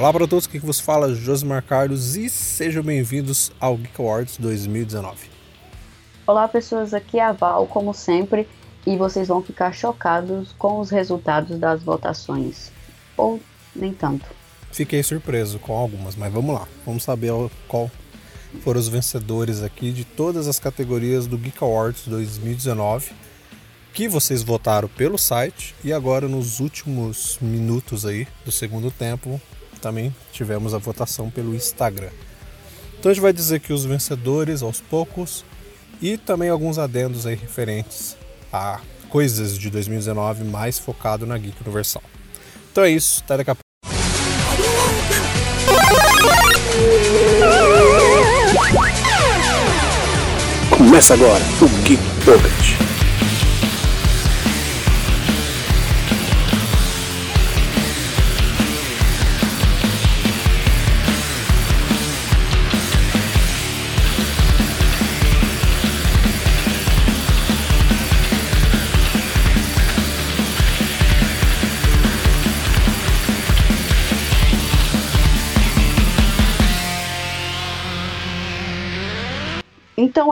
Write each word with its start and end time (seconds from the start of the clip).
Olá 0.00 0.14
para 0.14 0.26
todos, 0.26 0.46
que 0.46 0.58
vos 0.58 0.80
fala 0.80 1.14
Josimar 1.14 1.62
Carlos 1.62 2.16
e 2.16 2.30
sejam 2.30 2.82
bem-vindos 2.82 3.52
ao 3.60 3.76
Geek 3.76 4.00
Awards 4.00 4.38
2019. 4.38 5.28
Olá 6.26 6.48
pessoas, 6.48 6.94
aqui 6.94 7.18
é 7.18 7.22
a 7.22 7.32
Val, 7.32 7.66
como 7.66 7.92
sempre, 7.92 8.48
e 8.86 8.96
vocês 8.96 9.28
vão 9.28 9.42
ficar 9.42 9.74
chocados 9.74 10.54
com 10.56 10.80
os 10.80 10.88
resultados 10.88 11.58
das 11.58 11.82
votações. 11.82 12.72
Ou 13.14 13.42
nem 13.76 13.92
tanto. 13.92 14.24
Fiquei 14.72 15.02
surpreso 15.02 15.58
com 15.58 15.76
algumas, 15.76 16.16
mas 16.16 16.32
vamos 16.32 16.54
lá. 16.54 16.66
Vamos 16.86 17.02
saber 17.02 17.32
qual 17.68 17.90
foram 18.62 18.80
os 18.80 18.88
vencedores 18.88 19.62
aqui 19.62 19.92
de 19.92 20.06
todas 20.06 20.48
as 20.48 20.58
categorias 20.58 21.26
do 21.26 21.36
Geek 21.36 21.62
Awards 21.62 22.06
2019 22.06 23.12
que 23.92 24.08
vocês 24.08 24.42
votaram 24.42 24.88
pelo 24.88 25.18
site 25.18 25.74
e 25.84 25.92
agora 25.92 26.26
nos 26.28 26.60
últimos 26.60 27.36
minutos 27.40 28.06
aí 28.06 28.26
do 28.44 28.52
segundo 28.52 28.90
tempo 28.90 29.38
também 29.80 30.14
tivemos 30.32 30.74
a 30.74 30.78
votação 30.78 31.30
pelo 31.30 31.54
Instagram. 31.54 32.10
Então 32.98 33.10
a 33.10 33.14
gente 33.14 33.22
vai 33.22 33.32
dizer 33.32 33.60
que 33.60 33.72
os 33.72 33.84
vencedores 33.84 34.62
aos 34.62 34.80
poucos 34.80 35.44
e 36.00 36.16
também 36.16 36.48
alguns 36.48 36.78
adendos 36.78 37.26
aí 37.26 37.34
referentes 37.34 38.16
a 38.52 38.80
coisas 39.08 39.58
de 39.58 39.70
2019 39.70 40.44
mais 40.44 40.78
focado 40.78 41.26
na 41.26 41.36
Geek 41.36 41.56
Universal. 41.62 42.02
Então 42.70 42.84
é 42.84 42.90
isso, 42.90 43.22
até 43.24 43.38
daqui 43.38 43.50
a 43.50 43.54
pouco. 43.54 43.70
Começa 50.70 51.14
agora 51.14 51.42
o 51.60 51.68
Geek 51.84 52.02
Pocket. 52.24 52.79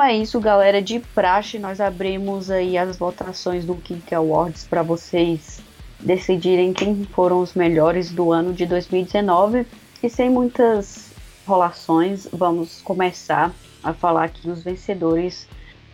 É 0.09 0.17
isso, 0.17 0.41
galera. 0.41 0.81
De 0.81 1.01
praxe, 1.01 1.59
nós 1.59 1.81
abrimos 1.81 2.51
aí 2.51 2.79
as 2.79 2.97
votações 2.97 3.65
do 3.65 3.75
Geek 3.75 4.15
Awards 4.15 4.65
para 4.65 4.83
vocês 4.83 5.61
decidirem 6.01 6.73
quem 6.73 7.05
foram 7.05 7.41
os 7.41 7.55
melhores 7.55 8.11
do 8.11 8.33
ano 8.33 8.55
de 8.55 8.65
2019. 8.65 9.67
E 10.03 10.09
sem 10.09 10.31
muitas 10.31 11.13
rolações, 11.47 12.27
vamos 12.33 12.81
começar 12.81 13.53
a 13.83 13.93
falar 13.93 14.25
aqui 14.25 14.47
dos 14.47 14.63
vencedores. 14.63 15.47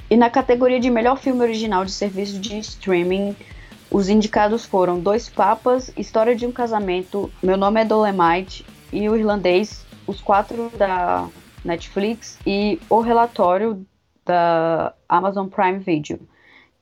E 0.08 0.16
na 0.16 0.30
categoria 0.30 0.78
de 0.78 0.90
melhor 0.90 1.18
filme 1.18 1.40
original 1.40 1.84
de 1.84 1.90
serviço 1.90 2.38
de 2.38 2.58
streaming, 2.58 3.34
os 3.90 4.08
indicados 4.08 4.64
foram 4.64 5.00
Dois 5.00 5.28
Papas, 5.28 5.90
História 5.96 6.36
de 6.36 6.46
um 6.46 6.52
Casamento, 6.52 7.32
Meu 7.42 7.56
Nome 7.56 7.80
é 7.80 7.84
Dolemite 7.84 8.64
e 8.92 9.08
O 9.08 9.16
Irlandês, 9.16 9.84
os 10.06 10.20
quatro 10.20 10.70
da 10.76 11.26
Netflix 11.64 12.38
e 12.46 12.78
o 12.88 13.00
relatório 13.00 13.84
da 14.24 14.94
Amazon 15.08 15.48
Prime 15.48 15.78
Video. 15.78 16.20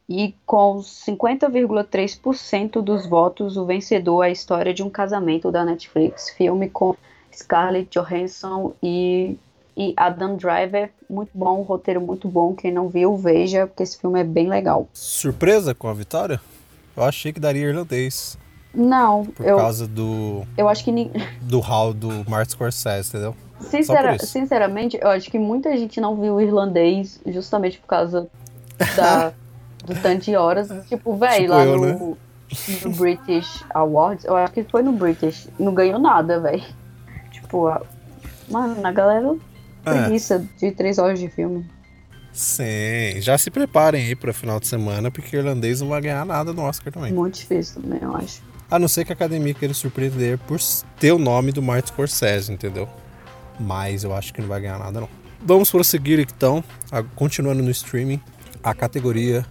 E 0.08 0.34
com 0.44 0.78
50,3% 0.78 2.82
dos 2.82 3.06
votos, 3.06 3.56
o 3.56 3.64
vencedor 3.64 4.25
é 4.25 4.28
a 4.28 4.30
história 4.30 4.75
de 4.75 4.82
um 4.82 4.91
casamento 4.91 5.50
da 5.50 5.64
Netflix, 5.64 6.31
filme 6.31 6.69
com 6.69 6.94
Scarlett 7.34 7.88
Johansson 7.91 8.75
e, 8.82 9.36
e 9.76 9.94
Adam 9.97 10.36
Driver. 10.36 10.91
Muito 11.08 11.31
bom, 11.32 11.62
roteiro 11.62 12.00
muito 12.00 12.28
bom. 12.28 12.54
Quem 12.54 12.72
não 12.72 12.88
viu, 12.88 13.16
veja, 13.16 13.66
porque 13.66 13.82
esse 13.82 13.98
filme 13.98 14.20
é 14.20 14.25
bem 14.25 14.48
legal. 14.48 14.88
Surpresa 14.92 15.75
com 15.75 15.88
a 15.88 15.94
vitória? 15.94 16.41
Eu 16.97 17.04
achei 17.04 17.32
que 17.32 17.41
daria 17.41 17.69
irlandês. 17.69 18.36
Não, 18.75 19.26
por 19.26 19.47
eu, 19.47 19.56
causa 19.56 19.86
do. 19.86 20.42
Eu 20.56 20.69
acho 20.69 20.84
que. 20.84 20.91
Do 21.42 21.60
hall 21.60 21.92
do 21.92 22.08
Martin 22.28 22.52
Scorsese, 22.52 23.10
entendeu? 23.10 23.36
Sincera, 23.62 24.19
sinceramente, 24.19 24.99
eu 25.00 25.09
acho 25.09 25.31
que 25.31 25.39
muita 25.39 25.77
gente 25.77 26.00
não 26.00 26.17
viu 26.17 26.34
o 26.34 26.41
irlandês 26.41 27.21
justamente 27.27 27.78
por 27.78 27.87
causa 27.87 28.28
da, 28.97 29.33
do 29.84 29.95
tanto 30.00 30.25
de 30.25 30.37
horas. 30.37 30.69
Tipo, 30.89 31.17
velho, 31.17 31.43
tipo 31.43 31.53
lá 31.53 31.65
eu, 31.65 31.77
no, 31.77 31.87
né? 31.87 32.17
no 32.84 32.91
British 32.91 33.65
Awards, 33.71 34.25
eu 34.25 34.37
acho 34.37 34.53
que 34.53 34.62
foi 34.65 34.83
no 34.83 34.93
British, 34.93 35.49
não 35.59 35.75
ganhou 35.75 35.99
nada, 35.99 36.41
velho. 36.41 36.65
Tipo, 37.31 37.69
a, 37.69 37.83
mano, 38.49 38.81
na 38.81 38.93
galera 38.93 39.37
é. 39.84 39.91
preguiça 39.91 40.37
é. 40.37 40.59
de 40.59 40.73
três 40.73 40.99
horas 40.99 41.19
de 41.19 41.29
filme. 41.29 41.67
Sim, 42.33 43.21
já 43.21 43.37
se 43.37 43.50
preparem 43.50 44.06
aí 44.06 44.17
para 44.17 44.33
final 44.33 44.59
de 44.59 44.67
semana, 44.67 45.11
porque 45.11 45.37
o 45.37 45.41
irlandês 45.41 45.83
não 45.83 45.89
vai 45.89 46.00
ganhar 46.00 46.25
nada 46.25 46.53
no 46.53 46.62
Oscar 46.62 46.93
também. 46.93 47.12
Muito 47.12 47.34
difícil 47.34 47.83
também, 47.83 47.99
eu 48.00 48.17
acho. 48.17 48.43
A 48.71 48.79
não 48.79 48.89
ser 48.89 49.05
que 49.05 49.12
a 49.12 49.15
academia 49.15 49.53
queira 49.53 49.75
surpreender 49.75 50.39
por 50.39 50.59
ter 50.99 51.12
o 51.12 51.19
nome 51.19 51.53
do 51.53 51.61
Martin 51.61 51.89
Scorsese, 51.89 52.50
entendeu? 52.50 52.89
Mas 53.62 54.05
eu 54.05 54.15
acho 54.15 54.34
que 54.34 54.41
não 54.41 54.49
vai 54.49 54.61
ganhar 54.61 54.78
nada 54.78 55.00
não. 55.00 55.09
Vamos 55.45 55.71
prosseguir 55.71 56.21
então, 56.21 56.62
continuando 57.15 57.62
no 57.62 57.71
streaming, 57.71 58.21
a 58.62 58.75
categoria 58.75 59.45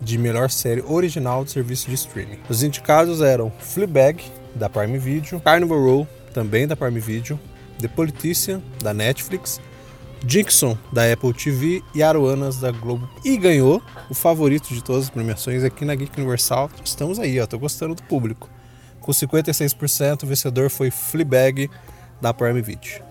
de 0.00 0.18
melhor 0.18 0.50
série 0.50 0.82
original 0.82 1.44
de 1.44 1.52
serviço 1.52 1.88
de 1.88 1.94
streaming. 1.94 2.38
Os 2.48 2.62
indicados 2.62 3.20
eram 3.20 3.52
Fleabag, 3.60 4.22
da 4.54 4.68
Prime 4.68 4.98
Video, 4.98 5.40
Carnival 5.40 5.78
Row, 5.78 6.08
também 6.34 6.66
da 6.66 6.76
Prime 6.76 7.00
Video, 7.00 7.38
The 7.78 7.88
Politician, 7.88 8.60
da 8.82 8.92
Netflix, 8.92 9.60
Dixon, 10.24 10.76
da 10.92 11.12
Apple 11.12 11.32
TV 11.32 11.82
e 11.94 12.02
Aruanas, 12.02 12.58
da 12.58 12.70
Globo. 12.72 13.08
E 13.24 13.36
ganhou 13.36 13.82
o 14.10 14.14
favorito 14.14 14.74
de 14.74 14.82
todas 14.82 15.04
as 15.04 15.10
premiações 15.10 15.62
aqui 15.62 15.84
na 15.84 15.94
Geek 15.94 16.18
Universal. 16.18 16.70
Estamos 16.84 17.18
aí, 17.18 17.38
ó, 17.38 17.46
tô 17.46 17.58
gostando 17.58 17.94
do 17.94 18.02
público. 18.02 18.50
Com 19.00 19.12
56%, 19.12 20.24
o 20.24 20.26
vencedor 20.26 20.70
foi 20.70 20.90
Fleabag, 20.90 21.70
da 22.20 22.34
Prime 22.34 22.62
Video 22.62 23.05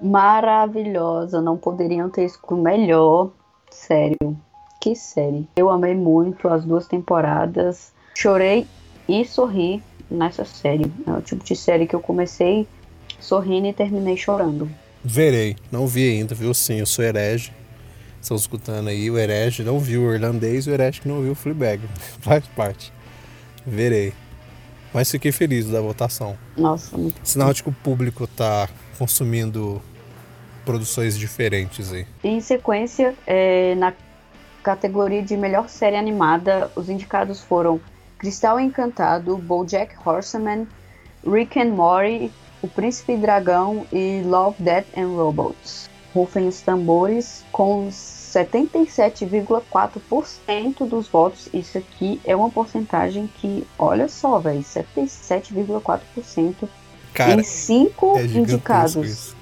maravilhosa. 0.00 1.40
Não 1.40 1.56
poderiam 1.56 2.10
ter 2.10 2.24
escolhido 2.24 2.62
melhor. 2.62 3.30
Sério, 3.70 4.36
que 4.80 4.94
série. 4.94 5.48
Eu 5.56 5.68
amei 5.70 5.94
muito 5.94 6.48
as 6.48 6.64
duas 6.64 6.86
temporadas. 6.86 7.92
Chorei 8.14 8.66
e 9.08 9.24
sorri 9.24 9.82
nessa 10.10 10.44
série. 10.44 10.90
É 11.06 11.10
o 11.10 11.20
tipo 11.20 11.44
de 11.44 11.56
série 11.56 11.86
que 11.86 11.94
eu 11.94 12.00
comecei 12.00 12.66
sorrindo 13.18 13.66
e 13.66 13.72
terminei 13.72 14.16
chorando. 14.16 14.70
Verei, 15.02 15.56
não 15.70 15.86
vi 15.86 16.10
ainda, 16.10 16.34
viu? 16.34 16.54
Sim, 16.54 16.76
eu 16.78 16.86
sou 16.86 17.04
herege. 17.04 17.52
Estão 18.20 18.36
escutando 18.36 18.88
aí, 18.88 19.10
o 19.10 19.18
herege 19.18 19.62
não 19.62 19.78
viu 19.78 20.04
o 20.04 20.14
irlandês, 20.14 20.66
o 20.66 20.70
herege 20.70 21.00
que 21.00 21.08
não 21.08 21.20
viu 21.20 21.32
o 21.32 21.34
Fleabag. 21.34 21.82
Faz 22.20 22.46
parte. 22.48 22.92
Verei. 23.66 24.14
Mas 24.94 25.10
fiquei 25.10 25.32
feliz 25.32 25.68
da 25.68 25.80
votação. 25.80 26.38
Nossa, 26.56 26.96
muito 26.96 27.20
Sinal 27.24 27.52
de 27.52 27.64
que 27.64 27.68
o 27.68 27.72
público 27.72 28.28
tá 28.28 28.68
consumindo 28.96 29.82
produções 30.64 31.18
diferentes 31.18 31.92
aí. 31.92 32.06
Em 32.22 32.40
sequência, 32.40 33.12
é, 33.26 33.74
na 33.74 33.92
categoria 34.62 35.20
de 35.20 35.36
melhor 35.36 35.68
série 35.68 35.96
animada, 35.96 36.70
os 36.76 36.88
indicados 36.88 37.40
foram 37.40 37.80
Cristal 38.18 38.60
Encantado, 38.60 39.36
BoJack 39.36 39.96
Horseman, 40.06 40.66
Rick 41.26 41.60
and 41.60 41.74
Morty, 41.74 42.30
O 42.62 42.68
Príncipe 42.68 43.16
Dragão 43.16 43.84
e 43.92 44.22
Love, 44.24 44.62
Death 44.62 44.86
and 44.96 45.08
Robots. 45.08 45.90
Rufem 46.14 46.46
os 46.46 46.60
tambores 46.60 47.44
com 47.50 47.88
77,4% 48.34 50.88
dos 50.88 51.06
votos. 51.06 51.48
Isso 51.52 51.78
aqui 51.78 52.20
é 52.24 52.34
uma 52.34 52.50
porcentagem 52.50 53.30
que, 53.36 53.64
olha 53.78 54.08
só, 54.08 54.40
velho, 54.40 54.62
77,4% 54.62 56.68
Cara, 57.12 57.34
em 57.34 57.44
cinco 57.44 58.18
é 58.18 58.24
indicados. 58.24 59.08
Isso. 59.08 59.36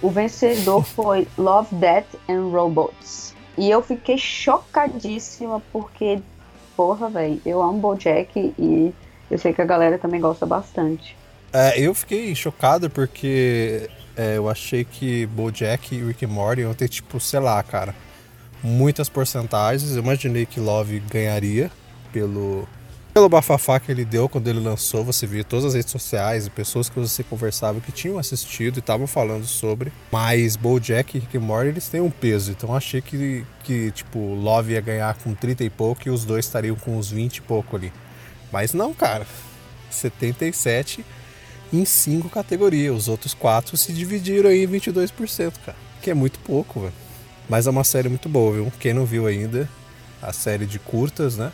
O 0.00 0.10
vencedor 0.10 0.84
foi 0.86 1.26
Love, 1.36 1.74
Death 1.74 2.14
and 2.28 2.50
Robots. 2.50 3.34
E 3.58 3.68
eu 3.70 3.82
fiquei 3.82 4.18
chocadíssima 4.18 5.62
porque, 5.72 6.20
porra, 6.76 7.08
velho, 7.08 7.40
eu 7.44 7.60
amo 7.62 7.78
BoJack 7.78 8.54
e 8.58 8.92
eu 9.30 9.38
sei 9.38 9.52
que 9.52 9.62
a 9.62 9.64
galera 9.64 9.98
também 9.98 10.20
gosta 10.20 10.46
bastante. 10.46 11.16
É, 11.52 11.80
eu 11.80 11.94
fiquei 11.94 12.34
chocado 12.34 12.90
porque 12.90 13.88
é, 14.16 14.36
eu 14.36 14.48
achei 14.48 14.84
que 14.84 15.26
BoJack 15.26 15.94
e 15.94 16.02
Rick 16.02 16.24
and 16.24 16.28
Morty 16.28 16.62
iam 16.62 16.74
ter, 16.74 16.88
tipo, 16.88 17.20
sei 17.20 17.40
lá, 17.40 17.62
cara, 17.62 17.94
muitas 18.62 19.08
porcentagens. 19.08 19.94
Eu 19.94 20.02
imaginei 20.02 20.46
que 20.46 20.58
Love 20.58 21.00
ganharia 21.00 21.70
pelo 22.12 22.66
pelo 23.12 23.30
bafafá 23.30 23.80
que 23.80 23.90
ele 23.90 24.04
deu 24.04 24.28
quando 24.28 24.46
ele 24.46 24.60
lançou, 24.60 25.02
você 25.02 25.26
via 25.26 25.42
todas 25.42 25.64
as 25.64 25.74
redes 25.74 25.90
sociais 25.90 26.46
e 26.46 26.50
pessoas 26.50 26.90
que 26.90 27.00
você 27.00 27.22
conversava 27.22 27.80
que 27.80 27.90
tinham 27.90 28.18
assistido 28.18 28.76
e 28.76 28.80
estavam 28.80 29.06
falando 29.06 29.46
sobre. 29.46 29.90
Mas 30.12 30.54
BoJack 30.54 31.16
e 31.16 31.20
Rick 31.20 31.38
and 31.38 31.40
Morty, 31.40 31.68
eles 31.68 31.88
têm 31.88 32.02
um 32.02 32.10
peso. 32.10 32.50
Então 32.50 32.76
achei 32.76 33.00
que, 33.00 33.42
que 33.64 33.90
tipo, 33.92 34.18
Love 34.18 34.74
ia 34.74 34.82
ganhar 34.82 35.14
com 35.14 35.32
30 35.32 35.64
e 35.64 35.70
pouco 35.70 36.02
e 36.06 36.10
os 36.10 36.26
dois 36.26 36.44
estariam 36.44 36.76
com 36.76 36.98
uns 36.98 37.10
20 37.10 37.38
e 37.38 37.40
pouco 37.40 37.74
ali. 37.74 37.90
Mas 38.52 38.74
não, 38.74 38.92
cara. 38.92 39.26
77 39.88 41.02
em 41.72 41.84
cinco 41.84 42.28
categorias. 42.28 42.94
Os 42.96 43.08
outros 43.08 43.34
quatro 43.34 43.76
se 43.76 43.92
dividiram 43.92 44.50
aí 44.50 44.64
em 44.64 44.68
22%, 44.68 45.52
cara. 45.64 45.76
Que 46.02 46.10
é 46.10 46.14
muito 46.14 46.38
pouco, 46.40 46.80
velho. 46.80 46.92
Mas 47.48 47.66
é 47.66 47.70
uma 47.70 47.84
série 47.84 48.08
muito 48.08 48.28
boa, 48.28 48.52
viu? 48.52 48.72
Quem 48.80 48.92
não 48.92 49.04
viu 49.04 49.26
ainda, 49.26 49.68
a 50.20 50.32
série 50.32 50.66
de 50.66 50.78
curtas, 50.78 51.36
né? 51.36 51.52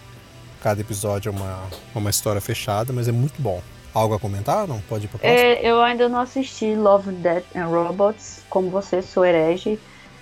Cada 0.62 0.80
episódio 0.80 1.28
é 1.28 1.32
uma, 1.32 1.62
uma 1.94 2.10
história 2.10 2.40
fechada, 2.40 2.92
mas 2.92 3.08
é 3.08 3.12
muito 3.12 3.40
bom. 3.40 3.60
Algo 3.92 4.14
a 4.14 4.18
comentar? 4.18 4.66
Não? 4.66 4.80
Pode 4.82 5.04
ir 5.04 5.08
pra 5.08 5.18
próxima? 5.18 5.40
É, 5.40 5.60
eu 5.68 5.82
ainda 5.82 6.08
não 6.08 6.20
assisti 6.20 6.74
Love, 6.74 7.12
Death 7.12 7.44
and 7.54 7.66
Robots, 7.66 8.40
como 8.48 8.70
você, 8.70 9.02
sou 9.02 9.24
herege, 9.24 9.78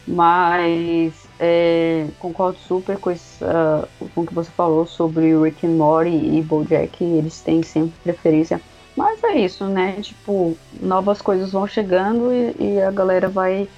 mas 0.08 1.12
é, 1.38 2.06
concordo 2.18 2.58
super 2.58 2.98
com, 2.98 3.10
uh, 3.10 3.88
com 4.14 4.22
o 4.22 4.26
que 4.26 4.34
você 4.34 4.50
falou 4.50 4.86
sobre 4.86 5.38
Rick 5.40 5.66
and 5.66 5.76
Morty 5.76 6.10
e 6.10 6.42
BoJack, 6.42 7.02
eles 7.02 7.40
têm 7.40 7.62
sempre 7.62 7.94
preferência. 8.02 8.60
Mas 8.96 9.22
é 9.24 9.38
isso, 9.38 9.64
né? 9.66 10.00
Tipo, 10.00 10.56
novas 10.80 11.22
coisas 11.22 11.52
vão 11.52 11.66
chegando 11.66 12.32
e, 12.32 12.54
e 12.58 12.82
a 12.82 12.90
galera 12.90 13.28
vai 13.28 13.68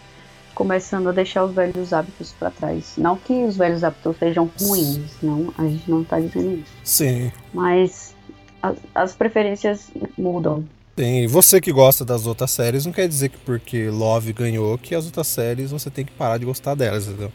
começando 0.54 1.08
a 1.08 1.12
deixar 1.12 1.44
os 1.44 1.54
velhos 1.54 1.92
hábitos 1.92 2.32
para 2.38 2.50
trás. 2.50 2.94
Não 2.96 3.16
que 3.16 3.32
os 3.44 3.56
velhos 3.56 3.82
hábitos 3.82 4.16
sejam 4.18 4.50
ruins, 4.60 5.10
não, 5.22 5.52
a 5.56 5.62
gente 5.62 5.90
não 5.90 6.04
tá 6.04 6.20
dizendo 6.20 6.58
isso. 6.58 6.72
Sim. 6.84 7.32
Mas 7.52 8.14
as, 8.62 8.76
as 8.94 9.14
preferências 9.14 9.90
mudam. 10.16 10.64
Sim, 10.98 11.26
você 11.26 11.60
que 11.60 11.72
gosta 11.72 12.04
das 12.04 12.26
outras 12.26 12.50
séries, 12.50 12.84
não 12.84 12.92
quer 12.92 13.08
dizer 13.08 13.30
que 13.30 13.38
porque 13.38 13.88
Love 13.88 14.32
ganhou 14.32 14.76
que 14.76 14.94
as 14.94 15.06
outras 15.06 15.26
séries 15.26 15.70
você 15.70 15.90
tem 15.90 16.04
que 16.04 16.12
parar 16.12 16.38
de 16.38 16.44
gostar 16.44 16.74
delas, 16.74 17.08
entendeu? 17.08 17.32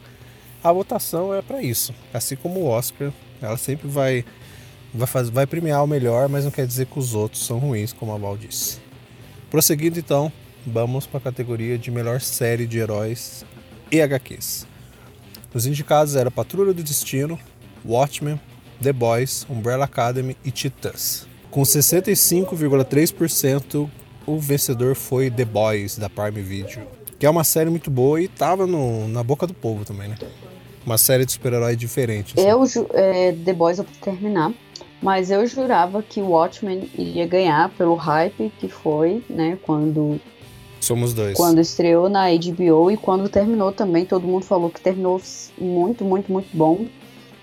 A 0.63 0.71
votação 0.71 1.33
é 1.33 1.41
para 1.41 1.62
isso. 1.62 1.94
Assim 2.13 2.35
como 2.35 2.59
o 2.59 2.68
Oscar, 2.68 3.12
ela 3.41 3.57
sempre 3.57 3.88
vai 3.88 4.23
vai, 4.97 5.07
fazer, 5.07 5.31
vai 5.31 5.45
premiar 5.45 5.83
o 5.83 5.88
melhor, 5.88 6.27
mas 6.27 6.44
não 6.44 6.51
quer 6.51 6.65
dizer 6.65 6.88
que 6.88 6.99
os 6.99 7.13
outros 7.13 7.45
são 7.45 7.59
ruins, 7.59 7.94
como 7.94 8.11
a 8.11 8.17
Val 8.17 8.35
disse. 8.35 8.79
Prosseguindo 9.49 9.99
então, 9.99 10.31
vamos 10.65 11.07
para 11.07 11.19
a 11.19 11.21
categoria 11.21 11.77
de 11.77 11.89
melhor 11.89 12.19
série 12.19 12.67
de 12.67 12.77
heróis 12.77 13.45
e 13.91 14.01
HQs. 14.01 14.67
Os 15.53 15.65
indicados 15.65 16.15
eram 16.15 16.29
Patrulha 16.29 16.73
do 16.73 16.83
Destino, 16.83 17.39
Watchmen, 17.85 18.38
The 18.81 18.91
Boys, 18.91 19.47
Umbrella 19.49 19.85
Academy 19.85 20.35
e 20.44 20.51
Titãs. 20.51 21.25
Com 21.49 21.61
65,3%, 21.61 23.89
o 24.25 24.38
vencedor 24.38 24.95
foi 24.95 25.31
The 25.31 25.45
Boys, 25.45 25.97
da 25.97 26.09
Prime 26.09 26.41
Video. 26.41 26.85
Que 27.17 27.25
é 27.25 27.29
uma 27.29 27.44
série 27.44 27.69
muito 27.69 27.89
boa 27.89 28.21
e 28.21 28.27
tava 28.27 28.67
no, 28.67 29.07
na 29.07 29.23
boca 29.23 29.47
do 29.47 29.53
povo 29.53 29.85
também, 29.85 30.09
né? 30.09 30.17
Uma 30.85 30.97
série 30.97 31.25
de 31.25 31.31
super-herói 31.31 31.75
diferente. 31.75 32.33
Assim. 32.38 32.47
Eu, 32.47 32.63
é, 32.94 33.31
The 33.31 33.53
Boys, 33.53 33.79
eu 33.79 33.85
vou 33.85 33.94
terminar. 34.01 34.53
Mas 35.01 35.29
eu 35.29 35.45
jurava 35.45 36.01
que 36.01 36.21
o 36.21 36.29
Watchmen 36.29 36.89
iria 36.95 37.27
ganhar 37.27 37.69
pelo 37.69 37.95
hype 37.95 38.51
que 38.59 38.67
foi, 38.67 39.23
né? 39.29 39.57
Quando 39.61 40.19
Somos 40.79 41.13
dois. 41.13 41.35
Quando 41.35 41.59
estreou 41.59 42.07
na 42.09 42.27
HBO 42.29 42.91
e 42.91 42.97
quando 42.97 43.27
terminou 43.29 43.71
também, 43.71 44.05
todo 44.05 44.27
mundo 44.27 44.45
falou 44.45 44.69
que 44.69 44.79
terminou 44.79 45.21
muito, 45.57 46.03
muito, 46.03 46.31
muito 46.31 46.49
bom. 46.55 46.85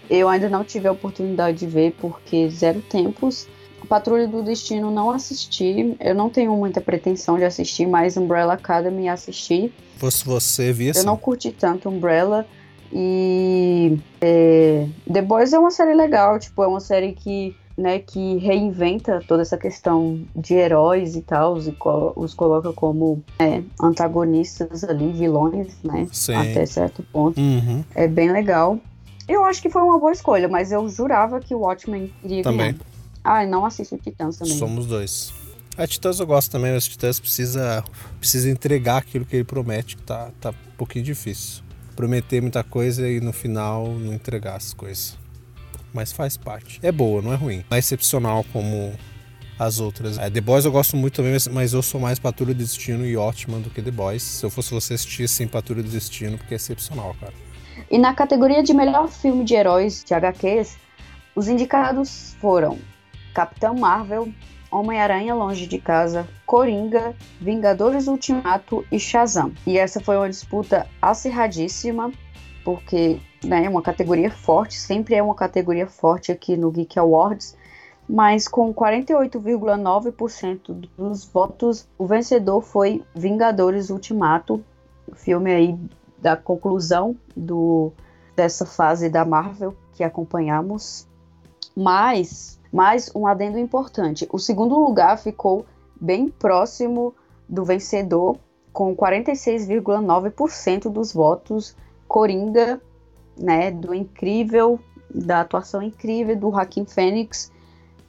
Eu 0.08 0.28
ainda 0.28 0.48
não 0.48 0.64
tive 0.64 0.88
a 0.88 0.92
oportunidade 0.92 1.58
de 1.58 1.66
ver 1.66 1.94
porque 2.00 2.48
zero 2.50 2.80
tempos. 2.82 3.46
Patrulha 3.86 4.26
do 4.26 4.42
Destino 4.42 4.90
não 4.90 5.10
assisti. 5.10 5.94
Eu 6.00 6.14
não 6.14 6.30
tenho 6.30 6.56
muita 6.56 6.80
pretensão 6.80 7.36
de 7.36 7.44
assistir, 7.44 7.86
mas 7.86 8.16
Umbrella 8.16 8.54
Academy 8.54 9.08
assisti. 9.08 9.72
Você, 9.98 10.24
você 10.24 10.72
via 10.72 10.92
Eu 10.94 11.04
não 11.04 11.16
curti 11.16 11.52
tanto 11.52 11.88
Umbrella. 11.88 12.46
E 12.92 13.98
é, 14.20 14.86
The 15.12 15.22
Boys 15.22 15.52
é 15.52 15.58
uma 15.58 15.70
série 15.70 15.94
legal, 15.94 16.38
tipo, 16.38 16.62
é 16.62 16.66
uma 16.66 16.80
série 16.80 17.12
que 17.12 17.56
né, 17.76 17.98
que 17.98 18.36
reinventa 18.36 19.20
toda 19.26 19.42
essa 19.42 19.58
questão 19.58 20.20
de 20.34 20.54
heróis 20.54 21.16
e 21.16 21.22
tal, 21.22 21.58
e 21.58 21.72
co 21.72 22.12
os 22.14 22.32
coloca 22.32 22.72
como 22.72 23.22
é, 23.38 23.62
antagonistas 23.82 24.84
ali, 24.84 25.10
vilões, 25.12 25.74
né, 25.82 26.06
Sim. 26.12 26.34
até 26.34 26.64
certo 26.66 27.02
ponto. 27.12 27.40
Uhum. 27.40 27.84
É 27.94 28.06
bem 28.06 28.30
legal. 28.30 28.78
Eu 29.26 29.44
acho 29.44 29.60
que 29.60 29.70
foi 29.70 29.82
uma 29.82 29.98
boa 29.98 30.12
escolha, 30.12 30.48
mas 30.48 30.70
eu 30.70 30.88
jurava 30.88 31.40
que 31.40 31.54
o 31.54 31.60
Watchmen 31.60 32.12
iria 32.22 32.42
Também. 32.42 32.72
ganhar. 32.72 32.80
Ah, 33.24 33.46
não 33.46 33.64
assisto 33.64 33.96
Titãs 33.96 34.36
também. 34.36 34.56
Somos 34.56 34.86
dois. 34.86 35.32
A 35.76 35.86
Titãs 35.86 36.20
eu 36.20 36.26
gosto 36.26 36.52
também, 36.52 36.72
mas 36.72 36.86
Titãs 36.86 37.18
precisa, 37.18 37.82
precisa 38.20 38.48
entregar 38.50 38.98
aquilo 38.98 39.24
que 39.24 39.34
ele 39.34 39.44
promete, 39.44 39.96
que 39.96 40.02
tá, 40.02 40.30
tá 40.40 40.50
um 40.50 40.76
pouquinho 40.76 41.04
difícil. 41.04 41.63
Prometer 41.94 42.40
muita 42.40 42.62
coisa 42.64 43.08
e 43.08 43.20
no 43.20 43.32
final 43.32 43.88
não 43.88 44.12
entregar 44.12 44.56
as 44.56 44.72
coisas 44.74 45.16
mas 45.94 46.12
faz 46.12 46.36
parte. 46.36 46.80
É 46.82 46.90
boa, 46.90 47.22
não 47.22 47.32
é 47.32 47.36
ruim. 47.36 47.64
Não 47.70 47.76
é 47.76 47.78
excepcional 47.78 48.44
como 48.52 48.92
as 49.56 49.78
outras. 49.78 50.18
É, 50.18 50.28
The 50.28 50.40
Boys 50.40 50.64
eu 50.64 50.72
gosto 50.72 50.96
muito 50.96 51.14
também, 51.14 51.36
mas 51.52 51.72
eu 51.72 51.82
sou 51.82 52.00
mais 52.00 52.18
Patrulha 52.18 52.52
do 52.52 52.58
Destino 52.58 53.06
e 53.06 53.16
ótima 53.16 53.60
do 53.60 53.70
que 53.70 53.80
The 53.80 53.92
Boys. 53.92 54.22
Se 54.22 54.44
eu 54.44 54.50
fosse 54.50 54.72
você 54.72 54.94
assistir 54.94 55.28
sim 55.28 55.46
Patrulha 55.46 55.84
do 55.84 55.88
Destino, 55.88 56.36
porque 56.36 56.54
é 56.54 56.56
excepcional, 56.56 57.14
cara. 57.20 57.32
E 57.88 57.96
na 57.96 58.12
categoria 58.12 58.62
de 58.62 58.74
melhor 58.74 59.08
filme 59.08 59.44
de 59.44 59.54
heróis 59.54 60.02
de 60.04 60.12
HQs, 60.12 60.76
os 61.36 61.48
indicados 61.48 62.36
foram 62.40 62.78
Capitão 63.32 63.74
Marvel, 63.74 64.32
Homem-Aranha 64.74 65.34
Longe 65.34 65.66
de 65.68 65.78
Casa, 65.78 66.28
Coringa, 66.44 67.14
Vingadores 67.40 68.08
Ultimato 68.08 68.84
e 68.90 68.98
Shazam. 68.98 69.52
E 69.64 69.78
essa 69.78 70.00
foi 70.00 70.16
uma 70.16 70.28
disputa 70.28 70.88
acirradíssima, 71.00 72.10
porque 72.64 73.20
né, 73.44 73.66
é 73.66 73.68
uma 73.68 73.82
categoria 73.82 74.32
forte, 74.32 74.76
sempre 74.76 75.14
é 75.14 75.22
uma 75.22 75.36
categoria 75.36 75.86
forte 75.86 76.32
aqui 76.32 76.56
no 76.56 76.72
Geek 76.72 76.98
Awards, 76.98 77.56
mas 78.08 78.48
com 78.48 78.74
48,9% 78.74 80.88
dos 80.96 81.24
votos, 81.24 81.86
o 81.96 82.04
vencedor 82.06 82.60
foi 82.60 83.04
Vingadores 83.14 83.90
Ultimato, 83.90 84.60
o 85.06 85.14
filme 85.14 85.52
aí 85.52 85.78
da 86.18 86.36
conclusão 86.36 87.14
do, 87.36 87.92
dessa 88.34 88.66
fase 88.66 89.08
da 89.08 89.24
Marvel 89.24 89.76
que 89.92 90.02
acompanhamos. 90.02 91.06
Mas, 91.76 92.58
mais 92.74 93.10
um 93.14 93.24
adendo 93.24 93.56
importante, 93.56 94.28
o 94.32 94.38
segundo 94.38 94.76
lugar 94.76 95.16
ficou 95.16 95.64
bem 96.00 96.28
próximo 96.28 97.14
do 97.48 97.64
vencedor, 97.64 98.36
com 98.72 98.96
46,9% 98.96 100.90
dos 100.90 101.12
votos, 101.12 101.76
Coringa 102.08 102.80
né, 103.38 103.70
do 103.70 103.94
incrível, 103.94 104.80
da 105.08 105.42
atuação 105.42 105.80
incrível 105.80 106.34
do 106.36 106.50
Joaquim 106.50 106.84
Fênix, 106.84 107.52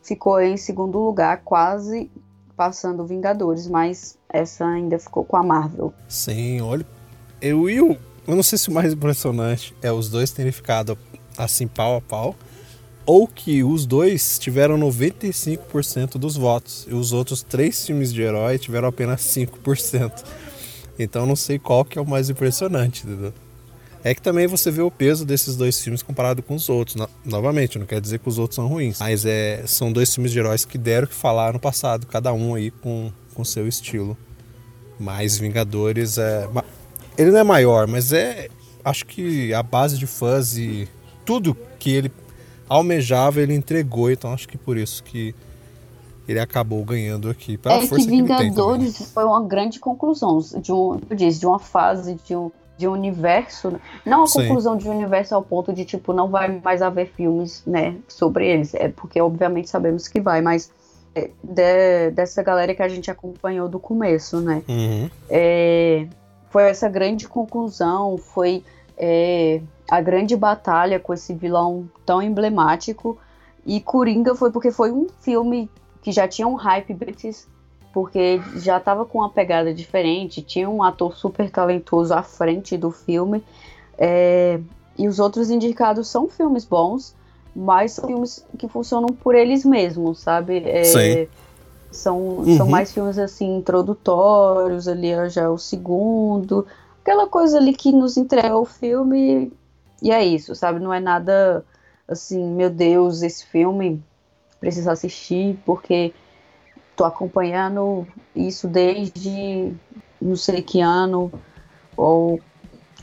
ficou 0.01 0.41
em 0.41 0.57
segundo 0.57 0.97
lugar, 0.97 1.43
quase 1.43 2.09
passando 2.57 3.05
Vingadores, 3.05 3.67
mas 3.67 4.17
essa 4.27 4.65
ainda 4.65 4.97
ficou 4.97 5.23
com 5.23 5.37
a 5.37 5.43
Marvel. 5.43 5.93
Sim, 6.07 6.61
olha, 6.61 6.87
eu 7.39 7.69
e 7.69 7.79
o, 7.79 7.95
eu 8.27 8.35
não 8.35 8.41
sei 8.41 8.57
se 8.57 8.69
o 8.69 8.73
mais 8.73 8.93
impressionante 8.93 9.75
é 9.79 9.91
os 9.91 10.09
dois 10.09 10.31
terem 10.31 10.51
ficado 10.51 10.97
assim 11.37 11.67
pau 11.67 11.97
a 11.97 12.01
pau, 12.01 12.35
ou 13.05 13.27
que 13.27 13.63
os 13.63 13.85
dois 13.85 14.39
tiveram 14.39 14.77
95% 14.79 16.17
dos 16.17 16.35
votos 16.35 16.87
e 16.89 16.93
os 16.93 17.13
outros 17.13 17.43
três 17.43 17.85
filmes 17.85 18.11
de 18.11 18.21
herói 18.21 18.57
tiveram 18.57 18.87
apenas 18.87 19.21
5%. 19.21 20.23
Então 20.97 21.25
não 21.25 21.35
sei 21.35 21.59
qual 21.59 21.85
que 21.85 21.99
é 21.99 22.01
o 22.01 22.07
mais 22.07 22.29
impressionante, 22.29 23.05
entendeu? 23.05 23.33
É 24.03 24.13
que 24.13 24.21
também 24.21 24.45
você 24.45 24.69
vê 24.69 24.81
o 24.81 24.91
peso 24.91 25.25
desses 25.25 25.55
dois 25.55 25.81
filmes 25.81 26.03
comparado 26.03 26.43
com 26.43 26.53
os 26.53 26.69
outros. 26.69 26.95
No, 26.95 27.09
novamente, 27.25 27.79
não 27.79 27.87
quer 27.87 27.99
dizer 27.99 28.19
que 28.19 28.29
os 28.29 28.37
outros 28.37 28.55
são 28.55 28.67
ruins, 28.67 28.99
mas 28.99 29.25
é, 29.25 29.63
são 29.65 29.91
dois 29.91 30.13
filmes 30.13 30.31
de 30.31 30.37
heróis 30.37 30.63
que 30.63 30.77
deram 30.77 31.05
o 31.05 31.07
que 31.07 31.15
falar 31.15 31.53
no 31.53 31.59
passado, 31.59 32.05
cada 32.05 32.31
um 32.31 32.53
aí 32.53 32.69
com, 32.69 33.11
com 33.33 33.43
seu 33.43 33.67
estilo. 33.67 34.15
Mas 34.99 35.37
Vingadores 35.39 36.19
é. 36.19 36.47
Ele 37.17 37.31
não 37.31 37.39
é 37.39 37.43
maior, 37.43 37.87
mas 37.87 38.13
é. 38.13 38.47
Acho 38.83 39.07
que 39.07 39.51
a 39.53 39.63
base 39.63 39.97
de 39.97 40.05
fãs 40.05 40.55
e 40.55 40.87
tudo 41.25 41.57
que 41.79 41.89
ele 41.89 42.11
almejava, 42.67 43.41
ele 43.41 43.53
entregou. 43.53 44.11
Então 44.11 44.33
acho 44.33 44.47
que 44.47 44.57
por 44.57 44.77
isso 44.77 45.03
que 45.03 45.33
ele 46.27 46.39
acabou 46.39 46.83
ganhando 46.83 47.29
aqui. 47.29 47.57
Pela 47.57 47.75
é 47.75 47.87
força 47.87 48.05
que 48.05 48.11
Vingadores 48.11 48.97
que 48.97 49.05
foi 49.05 49.23
uma 49.23 49.43
grande 49.43 49.79
conclusão 49.79 50.39
de 50.61 50.71
um, 50.71 50.99
eu 51.09 51.15
disse, 51.15 51.39
de 51.39 51.45
uma 51.45 51.59
fase 51.59 52.15
de 52.25 52.35
um 52.35 52.51
de 52.77 52.87
universo, 52.87 53.79
não 54.05 54.23
a 54.23 54.31
conclusão 54.31 54.75
de 54.75 54.89
universo 54.89 55.33
ao 55.33 55.41
ponto 55.41 55.71
de 55.71 55.85
tipo 55.85 56.11
não 56.11 56.29
vai 56.29 56.59
mais 56.61 56.81
haver 56.81 57.07
filmes, 57.07 57.63
né, 57.65 57.95
sobre 58.07 58.47
eles, 58.47 58.73
é 58.73 58.89
porque 58.89 59.21
obviamente 59.21 59.69
sabemos 59.69 60.07
que 60.07 60.19
vai, 60.19 60.41
mas 60.41 60.69
é, 61.13 61.29
de, 61.41 62.11
dessa 62.11 62.43
galera 62.43 62.75
que 62.75 62.83
a 62.83 62.89
gente 62.89 63.09
acompanhou 63.09 63.69
do 63.69 63.79
começo, 63.79 64.41
né, 64.41 64.61
uhum. 64.67 65.09
é, 65.29 66.07
foi 66.49 66.63
essa 66.63 66.89
grande 66.89 67.27
conclusão, 67.27 68.17
foi 68.17 68.63
é, 68.97 69.61
a 69.89 70.01
grande 70.01 70.35
batalha 70.35 70.99
com 70.99 71.13
esse 71.13 71.33
vilão 71.33 71.89
tão 72.05 72.21
emblemático 72.21 73.17
e 73.65 73.79
Coringa 73.79 74.35
foi 74.35 74.51
porque 74.51 74.71
foi 74.71 74.91
um 74.91 75.07
filme 75.21 75.69
que 76.01 76.11
já 76.11 76.27
tinha 76.27 76.47
um 76.47 76.55
hype 76.55 76.95
antes 77.07 77.47
porque 77.95 78.41
já 78.57 78.75
estava 78.75 79.05
com 79.05 79.19
uma 79.19 79.29
pegada 79.29 79.73
diferente, 79.73 80.41
tinha 80.41 80.69
um 80.69 80.83
ator 80.83 81.15
super 81.15 81.49
talentoso 81.49 82.13
à 82.13 82.21
frente 82.21 82.75
do 82.75 82.91
filme. 82.91 83.41
É, 83.97 84.59
e 84.97 85.07
os 85.07 85.17
outros 85.17 85.49
indicados 85.49 86.09
são 86.09 86.27
filmes 86.27 86.65
bons, 86.65 87.15
mas 87.55 87.93
são 87.93 88.05
filmes 88.05 88.45
que 88.59 88.67
funcionam 88.67 89.07
por 89.07 89.33
eles 89.33 89.63
mesmos, 89.63 90.19
sabe? 90.19 90.57
É, 90.65 90.83
Sim. 90.83 91.27
São, 91.89 92.19
uhum. 92.19 92.57
são 92.57 92.67
mais 92.67 92.91
filmes 92.91 93.17
assim 93.17 93.59
introdutórios, 93.59 94.89
ali 94.89 95.13
já 95.29 95.43
é 95.43 95.47
o 95.47 95.57
segundo, 95.57 96.67
aquela 97.01 97.27
coisa 97.27 97.57
ali 97.57 97.73
que 97.73 97.93
nos 97.93 98.17
entrega 98.17 98.57
o 98.57 98.65
filme 98.65 99.53
e 100.01 100.11
é 100.11 100.23
isso, 100.23 100.55
sabe? 100.55 100.79
Não 100.79 100.93
é 100.93 100.99
nada 100.99 101.63
assim, 102.07 102.43
meu 102.45 102.69
Deus, 102.69 103.21
esse 103.21 103.45
filme 103.45 104.03
precisa 104.59 104.91
assistir 104.91 105.57
porque 105.65 106.13
tô 106.95 107.03
acompanhando 107.03 108.07
isso 108.35 108.67
desde 108.67 109.73
não 110.21 110.35
sei 110.35 110.61
que 110.61 110.81
ano 110.81 111.31
ou 111.95 112.39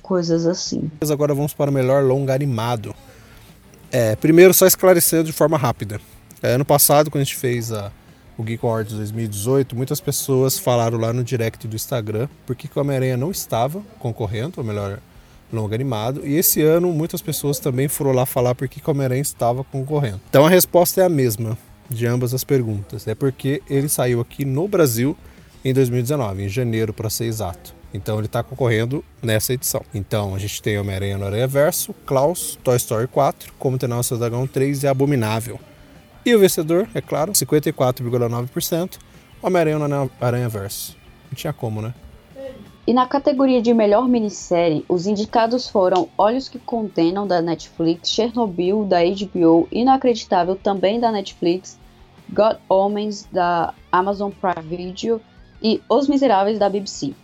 coisas 0.02 0.46
assim. 0.46 0.90
Agora 1.10 1.34
vamos 1.34 1.54
para 1.54 1.70
o 1.70 1.74
melhor 1.74 2.02
longa 2.02 2.34
animado. 2.34 2.94
É, 3.90 4.16
primeiro, 4.16 4.54
só 4.54 4.66
esclarecendo 4.66 5.24
de 5.24 5.32
forma 5.32 5.56
rápida. 5.56 6.00
É, 6.42 6.54
ano 6.54 6.64
passado, 6.64 7.10
quando 7.10 7.22
a 7.22 7.24
gente 7.24 7.36
fez 7.36 7.70
a, 7.70 7.92
o 8.36 8.42
Geek 8.42 8.64
Awards 8.64 8.94
2018, 8.94 9.76
muitas 9.76 10.00
pessoas 10.00 10.58
falaram 10.58 10.98
lá 10.98 11.12
no 11.12 11.22
direct 11.22 11.68
do 11.68 11.76
Instagram 11.76 12.28
porque 12.46 12.68
o 12.74 12.80
Homem-Aranha 12.80 13.16
não 13.16 13.30
estava 13.30 13.82
concorrendo 13.98 14.54
ao 14.58 14.64
melhor 14.64 14.98
longa 15.52 15.74
animado. 15.74 16.26
E 16.26 16.36
esse 16.36 16.62
ano, 16.62 16.92
muitas 16.92 17.20
pessoas 17.20 17.58
também 17.58 17.88
foram 17.88 18.12
lá 18.12 18.26
falar 18.26 18.54
porque 18.54 18.80
o 18.84 18.90
Homem-Aranha 18.90 19.22
estava 19.22 19.62
concorrendo. 19.62 20.20
Então 20.28 20.46
a 20.46 20.48
resposta 20.48 21.00
é 21.00 21.04
a 21.04 21.08
mesma 21.08 21.56
de 21.88 22.06
ambas 22.06 22.32
as 22.32 22.44
perguntas. 22.44 23.06
É 23.06 23.14
porque 23.14 23.62
ele 23.68 23.88
saiu 23.88 24.20
aqui 24.20 24.44
no 24.44 24.66
Brasil 24.66 25.16
em 25.64 25.72
2019, 25.72 26.44
em 26.44 26.48
janeiro 26.48 26.92
para 26.92 27.10
ser 27.10 27.26
exato. 27.26 27.74
Então 27.94 28.16
ele 28.16 28.26
está 28.26 28.42
concorrendo 28.42 29.04
nessa 29.22 29.52
edição. 29.52 29.82
Então 29.92 30.34
a 30.34 30.38
gente 30.38 30.62
tem 30.62 30.78
Homem-Aranha 30.78 31.18
no 31.18 31.26
Aranha 31.26 31.46
Verso, 31.46 31.94
Klaus, 32.06 32.58
Toy 32.64 32.76
Story 32.76 33.06
4, 33.06 33.52
Como 33.58 33.76
Treinar 33.76 33.98
o 33.98 34.02
Seu 34.02 34.16
Dragão 34.16 34.46
3 34.46 34.82
e 34.82 34.88
Abominável. 34.88 35.60
E 36.24 36.34
o 36.34 36.38
vencedor, 36.38 36.88
é 36.94 37.00
claro, 37.00 37.32
54,9%, 37.32 38.98
Homem-Aranha 39.42 39.78
no 39.78 40.10
Aranha 40.20 40.48
Verso. 40.48 40.96
Não 41.30 41.36
tinha 41.36 41.52
como, 41.52 41.82
né? 41.82 41.92
E 42.92 42.94
na 42.94 43.06
categoria 43.06 43.62
de 43.62 43.72
melhor 43.72 44.06
minissérie, 44.06 44.84
os 44.86 45.06
indicados 45.06 45.66
foram 45.66 46.10
Olhos 46.18 46.46
que 46.46 46.58
Condenam 46.58 47.26
da 47.26 47.40
Netflix, 47.40 48.10
Chernobyl 48.10 48.84
da 48.84 48.98
HBO, 48.98 49.66
Inacreditável 49.72 50.56
também 50.56 51.00
da 51.00 51.10
Netflix, 51.10 51.80
God 52.28 52.58
Omens 52.68 53.26
da 53.32 53.72
Amazon 53.90 54.30
Prime 54.30 54.68
Video 54.68 55.22
e 55.62 55.80
Os 55.88 56.06
Miseráveis 56.06 56.58
da 56.58 56.68
BBC. 56.68 57.14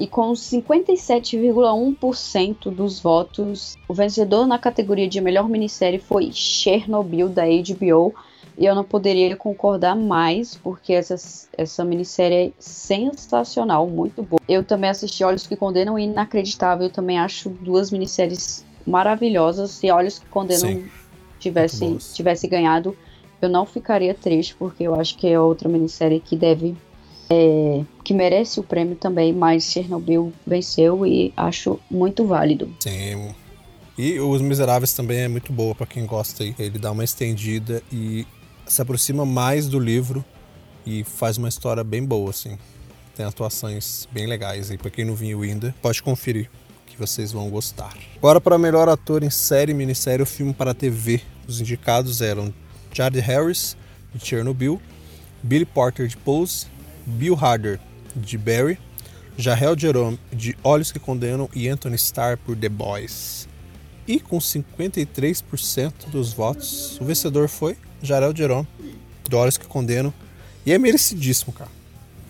E 0.00 0.06
com 0.06 0.32
57,1% 0.32 2.74
dos 2.74 2.98
votos, 2.98 3.76
o 3.86 3.92
vencedor 3.92 4.46
na 4.46 4.58
categoria 4.58 5.06
de 5.06 5.20
melhor 5.20 5.50
minissérie 5.50 5.98
foi 5.98 6.32
Chernobyl 6.32 7.28
da 7.28 7.44
HBO, 7.44 8.14
e 8.56 8.66
eu 8.66 8.74
não 8.74 8.84
poderia 8.84 9.36
concordar 9.36 9.96
mais, 9.96 10.54
porque 10.54 10.92
essa, 10.92 11.16
essa 11.56 11.84
minissérie 11.84 12.48
é 12.48 12.52
sensacional, 12.58 13.86
muito 13.88 14.22
boa. 14.22 14.40
Eu 14.48 14.62
também 14.62 14.90
assisti 14.90 15.24
Olhos 15.24 15.46
que 15.46 15.56
Condenam 15.56 15.98
e 15.98 16.04
Inacreditável. 16.04 16.86
Eu 16.86 16.92
também 16.92 17.18
acho 17.18 17.48
duas 17.48 17.90
minisséries 17.90 18.64
maravilhosas. 18.86 19.72
Se 19.72 19.90
Olhos 19.90 20.18
que 20.18 20.26
Condenam 20.26 20.68
Sim, 20.68 20.88
tivesse, 21.40 21.98
tivesse 22.14 22.46
ganhado, 22.46 22.96
eu 23.42 23.48
não 23.48 23.66
ficaria 23.66 24.14
triste, 24.14 24.54
porque 24.54 24.84
eu 24.84 24.94
acho 24.94 25.16
que 25.16 25.26
é 25.26 25.38
outra 25.38 25.68
minissérie 25.68 26.20
que 26.20 26.36
deve. 26.36 26.76
É, 27.30 27.82
que 28.04 28.12
merece 28.12 28.60
o 28.60 28.62
prêmio 28.62 28.96
também, 28.96 29.32
mas 29.32 29.64
Chernobyl 29.64 30.30
venceu 30.46 31.06
e 31.06 31.32
acho 31.34 31.80
muito 31.90 32.26
válido. 32.26 32.70
Sim. 32.78 33.34
E 33.96 34.20
Os 34.20 34.42
Miseráveis 34.42 34.92
também 34.92 35.20
é 35.20 35.28
muito 35.28 35.52
boa 35.52 35.74
para 35.74 35.86
quem 35.86 36.04
gosta. 36.04 36.44
Ele 36.44 36.78
dá 36.78 36.92
uma 36.92 37.02
estendida 37.02 37.82
e 37.90 38.26
se 38.66 38.80
aproxima 38.80 39.24
mais 39.24 39.68
do 39.68 39.78
livro 39.78 40.24
e 40.86 41.04
faz 41.04 41.38
uma 41.38 41.48
história 41.48 41.82
bem 41.82 42.04
boa, 42.04 42.30
assim. 42.30 42.58
Tem 43.16 43.24
atuações 43.24 44.08
bem 44.12 44.26
legais 44.26 44.70
aí. 44.70 44.78
Pra 44.78 44.90
quem 44.90 45.04
não 45.04 45.14
viu 45.14 45.42
ainda, 45.42 45.74
pode 45.80 46.02
conferir, 46.02 46.50
que 46.86 46.98
vocês 46.98 47.32
vão 47.32 47.48
gostar. 47.48 47.96
Agora, 48.16 48.40
para 48.40 48.58
melhor 48.58 48.88
ator 48.88 49.22
em 49.22 49.30
série, 49.30 49.72
minissérie 49.72 50.20
ou 50.20 50.26
filme 50.26 50.52
para 50.52 50.74
TV. 50.74 51.20
Os 51.46 51.60
indicados 51.60 52.20
eram 52.20 52.52
Jared 52.92 53.20
Harris, 53.20 53.76
de 54.14 54.24
Chernobyl, 54.24 54.80
Billy 55.42 55.64
Porter, 55.64 56.06
de 56.06 56.16
Pose, 56.16 56.66
Bill 57.06 57.36
Harder, 57.36 57.78
de 58.16 58.38
Barry, 58.38 58.78
Jahel 59.36 59.78
Jerome, 59.78 60.18
de 60.32 60.56
Olhos 60.62 60.92
que 60.92 60.98
Condenam 60.98 61.48
e 61.54 61.68
Anthony 61.68 61.96
Starr, 61.96 62.38
por 62.38 62.56
The 62.56 62.68
Boys. 62.68 63.48
E 64.06 64.20
com 64.20 64.38
53% 64.38 65.92
dos 66.10 66.32
votos, 66.32 66.98
o 67.00 67.04
vencedor 67.04 67.48
foi 67.48 67.76
Jarel 68.04 68.34
Jerome, 68.34 68.66
do 69.28 69.38
Olhos 69.38 69.56
que 69.56 69.66
Condenam. 69.66 70.12
E 70.66 70.72
é 70.72 70.78
merecidíssimo, 70.78 71.52
cara. 71.52 71.70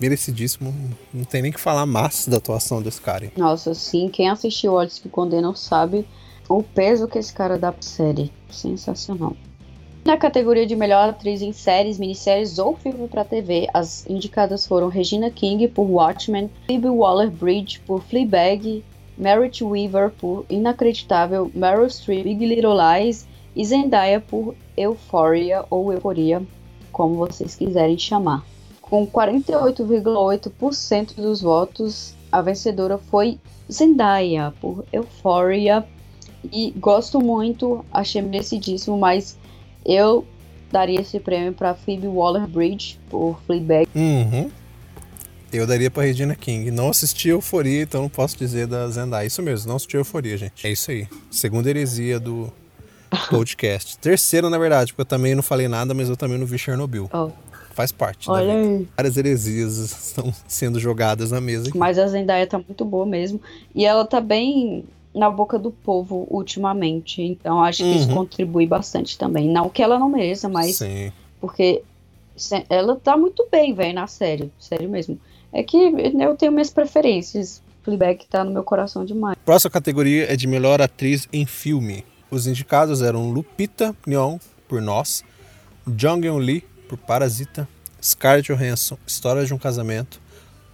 Merecidíssimo. 0.00 0.75
Não 1.12 1.25
tem 1.25 1.43
nem 1.43 1.52
que 1.52 1.61
falar 1.61 1.87
mais 1.87 2.26
da 2.26 2.38
atuação 2.38 2.83
desse 2.83 3.00
cara. 3.00 3.26
Hein? 3.26 3.33
Nossa, 3.37 3.75
sim. 3.75 4.09
Quem 4.09 4.28
assistiu 4.28 4.73
Olhos 4.73 4.99
que 4.99 5.09
Condenam 5.09 5.54
sabe 5.54 6.07
o 6.49 6.62
peso 6.62 7.09
que 7.09 7.19
esse 7.19 7.33
cara 7.33 7.59
dá 7.59 7.73
pra 7.73 7.83
série. 7.83 8.33
Sensacional. 8.50 9.37
Na 10.04 10.19
categoria 10.19 10.66
de 10.66 10.76
melhor 10.76 11.09
atriz 11.09 11.40
em 11.40 11.52
séries, 11.52 11.99
minisséries 11.99 12.59
ou 12.59 12.76
filme 12.76 13.09
para 13.09 13.25
TV, 13.25 13.66
as 13.73 14.04
indicadas 14.07 14.66
foram 14.66 14.88
Regina 14.88 15.31
King 15.31 15.66
por 15.69 15.85
Watchmen, 15.85 16.50
Phoebe 16.66 16.88
Waller-Bridge 16.88 17.81
por 17.87 18.02
Fleabag, 18.02 18.85
Merit 19.16 19.64
Weaver 19.64 20.11
por 20.11 20.45
Inacreditável, 20.50 21.50
Meryl 21.54 21.88
Streep, 21.88 22.25
Big 22.25 22.45
Little 22.45 22.75
Lies 22.75 23.26
e 23.55 23.65
Zendaya 23.65 24.21
por 24.21 24.55
Euphoria 24.77 25.65
ou 25.71 25.93
Euforia, 25.93 26.43
como 26.91 27.15
vocês 27.15 27.55
quiserem 27.55 27.97
chamar. 27.99 28.45
Com 28.81 29.07
48,8% 29.07 31.15
dos 31.15 31.41
votos, 31.41 32.15
a 32.31 32.43
vencedora 32.43 32.99
foi 32.99 33.39
Zendaya 33.71 34.53
por 34.61 34.85
Euphoria. 34.93 35.85
E 36.53 36.73
gosto 36.77 37.21
muito, 37.21 37.85
achei 37.91 38.21
merecidíssimo, 38.21 38.99
mas 38.99 39.39
eu 39.85 40.27
daria 40.71 41.01
esse 41.01 41.19
prêmio 41.19 41.53
para 41.53 41.75
Phoebe 41.75 42.07
Waller-Bridge 42.07 43.01
por 43.09 43.41
Fleabag. 43.47 43.89
Uhum. 43.95 44.51
Eu 45.53 45.67
daria 45.67 45.91
para 45.91 46.03
Regina 46.03 46.35
King. 46.35 46.71
Não 46.73 46.91
assisti 46.91 47.29
Euforia, 47.29 47.83
então 47.83 48.03
não 48.03 48.09
posso 48.09 48.37
dizer 48.37 48.67
da 48.67 48.89
Zendaya. 48.89 49.27
Isso 49.27 49.41
mesmo, 49.41 49.69
não 49.69 49.77
assisti 49.77 49.97
Euforia, 49.97 50.37
gente. 50.37 50.67
É 50.67 50.73
isso 50.73 50.91
aí. 50.91 51.07
Segunda 51.31 51.71
heresia 51.71 52.19
do 52.19 52.53
podcast. 53.30 53.99
Terceiro, 53.99 54.49
na 54.50 54.59
verdade, 54.59 54.92
porque 54.92 55.02
eu 55.02 55.06
também 55.06 55.35
não 55.35 55.42
falei 55.42 55.68
nada, 55.68 55.94
mas 55.94 56.09
eu 56.09 56.16
também 56.16 56.38
não 56.38 56.47
vi 56.47 56.59
Chernobyl. 56.59 57.09
Oh. 57.12 57.30
Faz 57.75 57.90
parte. 57.90 58.30
Olha 58.30 58.54
aí. 58.54 58.88
Várias 58.97 59.16
heresias 59.16 59.76
estão 59.78 60.33
sendo 60.47 60.78
jogadas 60.78 61.33
na 61.33 61.40
mesa. 61.40 61.68
Aqui. 61.68 61.76
Mas 61.76 61.99
a 61.99 62.06
Zendaya 62.06 62.47
tá 62.47 62.56
muito 62.56 62.85
boa 62.85 63.04
mesmo. 63.04 63.40
E 63.75 63.85
ela 63.85 64.04
tá 64.04 64.21
bem 64.21 64.85
na 65.12 65.28
boca 65.28 65.59
do 65.59 65.73
povo 65.73 66.26
ultimamente. 66.30 67.21
Então 67.21 67.62
acho 67.62 67.78
que 67.78 67.88
uhum. 67.88 67.97
isso 67.97 68.14
contribui 68.14 68.66
bastante 68.66 69.18
também. 69.18 69.49
Não 69.49 69.68
que 69.68 69.83
ela 69.83 69.99
não 69.99 70.09
mereça, 70.09 70.49
mas. 70.49 70.76
Sim. 70.76 71.12
Porque 71.40 71.83
ela 72.68 72.97
tá 72.97 73.16
muito 73.16 73.47
bem, 73.50 73.75
velho, 73.75 73.94
na 73.94 74.06
série. 74.06 74.52
Sério 74.59 74.88
mesmo. 74.88 75.18
É 75.52 75.62
que 75.62 75.76
eu 75.76 76.37
tenho 76.37 76.52
minhas 76.52 76.71
preferências. 76.71 77.61
Fleabag 77.83 78.25
tá 78.30 78.42
no 78.42 78.50
meu 78.50 78.64
coração 78.64 79.04
demais. 79.04 79.37
Próxima 79.44 79.71
categoria 79.71 80.33
é 80.33 80.37
de 80.37 80.47
melhor 80.47 80.80
atriz 80.80 81.28
em 81.33 81.44
filme. 81.44 82.04
Os 82.35 82.49
indicados 82.49 83.00
eram 83.00 83.31
Lupita 83.31 83.95
Nyong, 84.05 84.41
por 84.67 84.83
Nós, 84.83 85.23
Jung 85.87 86.26
Eun 86.26 86.38
Lee, 86.38 86.64
por 86.88 86.99
Parasita, 86.99 87.69
Scarlett 88.03 88.53
Johansson, 88.53 88.99
História 89.07 89.47
de 89.47 89.55
um 89.55 89.59
Casamento, 89.59 90.21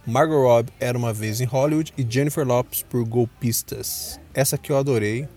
Margot 0.03 0.41
Robbie, 0.41 0.73
Era 0.79 0.97
Uma 0.97 1.13
Vez 1.13 1.39
em 1.39 1.45
Hollywood 1.45 1.93
e 1.95 2.03
Jennifer 2.09 2.43
Lopes 2.43 2.81
por 2.81 3.05
Golpistas. 3.05 4.19
Essa 4.33 4.57
que 4.57 4.71
eu 4.71 4.77
adorei. 4.77 5.29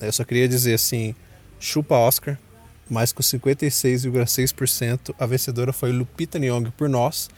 Eu 0.00 0.10
só 0.14 0.24
queria 0.24 0.48
dizer 0.48 0.72
assim, 0.72 1.14
chupa 1.58 1.94
Oscar, 1.94 2.38
mas 2.88 3.12
com 3.12 3.22
56,6% 3.22 5.14
a 5.18 5.26
vencedora 5.26 5.74
foi 5.74 5.92
Lupita 5.92 6.38
Nyong 6.38 6.70
por 6.70 6.88
Nós, 6.88 7.28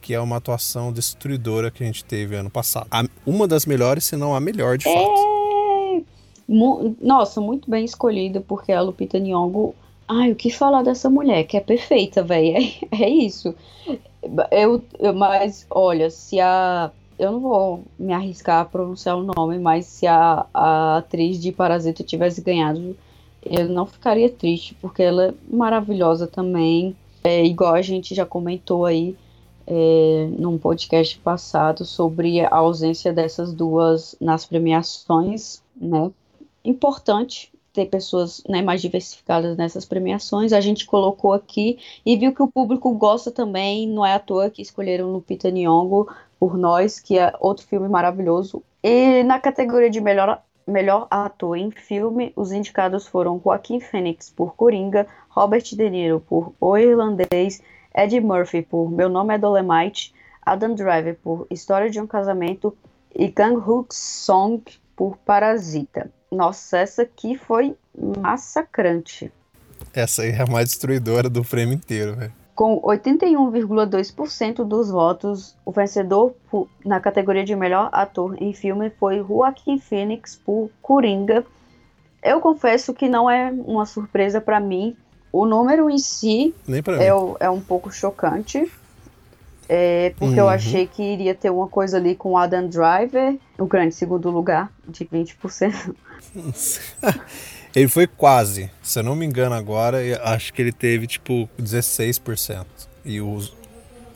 que 0.00 0.14
é 0.14 0.20
uma 0.20 0.36
atuação 0.36 0.92
destruidora 0.92 1.72
que 1.72 1.82
a 1.82 1.86
gente 1.86 2.04
teve 2.04 2.36
ano 2.36 2.50
passado. 2.50 2.86
uma 3.26 3.48
das 3.48 3.66
melhores, 3.66 4.04
se 4.04 4.14
não 4.14 4.32
a 4.32 4.38
melhor 4.38 4.78
de 4.78 4.84
fato. 4.84 5.33
Mu 6.48 6.96
Nossa, 7.00 7.40
muito 7.40 7.70
bem 7.70 7.84
escolhido, 7.84 8.40
porque 8.40 8.72
a 8.72 8.80
Lupita 8.80 9.18
Nyong'o... 9.18 9.74
Ai, 10.06 10.32
o 10.32 10.36
que 10.36 10.50
falar 10.50 10.82
dessa 10.82 11.08
mulher, 11.08 11.44
que 11.44 11.56
é 11.56 11.60
perfeita, 11.60 12.22
velho. 12.22 12.54
É, 12.92 13.04
é, 13.04 13.08
isso. 13.08 13.54
Eu, 14.50 14.82
eu, 14.98 15.14
mas, 15.14 15.66
olha, 15.70 16.10
se 16.10 16.40
a... 16.40 16.90
Eu 17.18 17.32
não 17.32 17.40
vou 17.40 17.84
me 17.98 18.12
arriscar 18.12 18.60
a 18.60 18.64
pronunciar 18.64 19.16
o 19.16 19.22
nome, 19.22 19.58
mas 19.58 19.86
se 19.86 20.06
a, 20.06 20.46
a 20.52 20.96
atriz 20.96 21.40
de 21.40 21.52
Parasita 21.52 22.02
tivesse 22.02 22.40
ganhado, 22.40 22.96
eu 23.44 23.68
não 23.68 23.86
ficaria 23.86 24.28
triste, 24.28 24.74
porque 24.80 25.02
ela 25.02 25.26
é 25.26 25.34
maravilhosa 25.48 26.26
também. 26.26 26.96
É, 27.22 27.44
igual 27.44 27.74
a 27.74 27.82
gente 27.82 28.14
já 28.14 28.26
comentou 28.26 28.84
aí 28.84 29.16
é, 29.66 30.28
num 30.38 30.58
podcast 30.58 31.18
passado 31.18 31.84
sobre 31.84 32.40
a 32.40 32.54
ausência 32.54 33.12
dessas 33.12 33.52
duas 33.52 34.16
nas 34.20 34.44
premiações, 34.44 35.62
né? 35.76 36.10
Importante 36.64 37.52
ter 37.72 37.86
pessoas 37.86 38.42
né, 38.48 38.62
mais 38.62 38.80
diversificadas 38.80 39.56
nessas 39.56 39.84
premiações. 39.84 40.52
A 40.52 40.60
gente 40.60 40.86
colocou 40.86 41.32
aqui 41.32 41.78
e 42.06 42.16
viu 42.16 42.32
que 42.32 42.42
o 42.42 42.50
público 42.50 42.92
gosta 42.94 43.30
também. 43.30 43.88
Não 43.88 44.06
é 44.06 44.14
à 44.14 44.18
toa 44.18 44.48
que 44.48 44.62
escolheram 44.62 45.10
Lupita 45.10 45.50
Nyong'o 45.50 46.06
por 46.38 46.56
Nós, 46.56 47.00
que 47.00 47.18
é 47.18 47.32
outro 47.40 47.66
filme 47.66 47.88
maravilhoso. 47.88 48.62
E 48.82 49.22
na 49.24 49.40
categoria 49.40 49.90
de 49.90 50.00
melhor 50.00 50.40
melhor 50.66 51.06
ator 51.10 51.58
em 51.58 51.70
filme, 51.70 52.32
os 52.34 52.50
indicados 52.50 53.06
foram 53.06 53.40
Joaquim 53.42 53.80
Phoenix 53.80 54.30
por 54.30 54.54
Coringa, 54.54 55.06
Robert 55.28 55.62
De 55.62 55.90
Niro 55.90 56.20
por 56.20 56.54
O 56.58 56.78
Irlandês, 56.78 57.62
Ed 57.94 58.18
Murphy 58.20 58.62
por 58.62 58.90
Meu 58.90 59.08
Nome 59.08 59.34
é 59.34 59.38
Dolemite, 59.38 60.14
Adam 60.40 60.74
Driver 60.74 61.18
por 61.22 61.46
História 61.50 61.90
de 61.90 62.00
um 62.00 62.06
Casamento 62.06 62.74
e 63.14 63.28
Kang 63.28 63.56
Hook 63.56 63.94
Song 63.94 64.62
por 64.96 65.16
Parasita. 65.18 66.10
Nossa, 66.34 66.78
essa 66.78 67.02
aqui 67.02 67.38
foi 67.38 67.76
massacrante. 67.96 69.32
Essa 69.92 70.22
aí 70.22 70.30
é 70.30 70.42
a 70.42 70.46
mais 70.46 70.70
destruidora 70.70 71.28
do 71.28 71.44
prêmio 71.44 71.74
inteiro, 71.74 72.16
velho. 72.16 72.32
Com 72.54 72.80
81,2% 72.82 74.64
dos 74.64 74.90
votos, 74.90 75.56
o 75.64 75.72
vencedor 75.72 76.34
na 76.84 77.00
categoria 77.00 77.44
de 77.44 77.54
melhor 77.56 77.88
ator 77.92 78.40
em 78.40 78.52
filme 78.52 78.90
foi 78.90 79.18
Joaquin 79.18 79.78
Phoenix 79.78 80.36
por 80.36 80.70
Coringa. 80.80 81.44
Eu 82.22 82.40
confesso 82.40 82.94
que 82.94 83.08
não 83.08 83.28
é 83.28 83.52
uma 83.52 83.86
surpresa 83.86 84.40
para 84.40 84.60
mim. 84.60 84.96
O 85.32 85.46
número 85.46 85.90
em 85.90 85.98
si 85.98 86.54
é, 87.00 87.44
é, 87.44 87.50
um 87.50 87.60
pouco 87.60 87.92
chocante. 87.92 88.70
É, 89.68 90.14
porque 90.18 90.34
uhum. 90.34 90.40
eu 90.40 90.48
achei 90.48 90.86
que 90.86 91.02
iria 91.02 91.34
ter 91.34 91.50
uma 91.50 91.68
coisa 91.68 91.96
ali 91.96 92.14
com 92.14 92.32
o 92.32 92.36
Adam 92.36 92.68
Driver, 92.68 93.36
o 93.58 93.66
grande 93.66 93.94
segundo 93.94 94.30
lugar, 94.30 94.70
de 94.86 95.04
20%. 95.04 95.94
ele 97.74 97.88
foi 97.88 98.06
quase, 98.06 98.70
se 98.82 98.98
eu 98.98 99.02
não 99.02 99.16
me 99.16 99.24
engano 99.24 99.54
agora, 99.54 99.98
acho 100.22 100.52
que 100.52 100.62
ele 100.62 100.72
teve 100.72 101.06
tipo 101.06 101.48
16%. 101.60 102.64
E 103.04 103.20
os. 103.20 103.54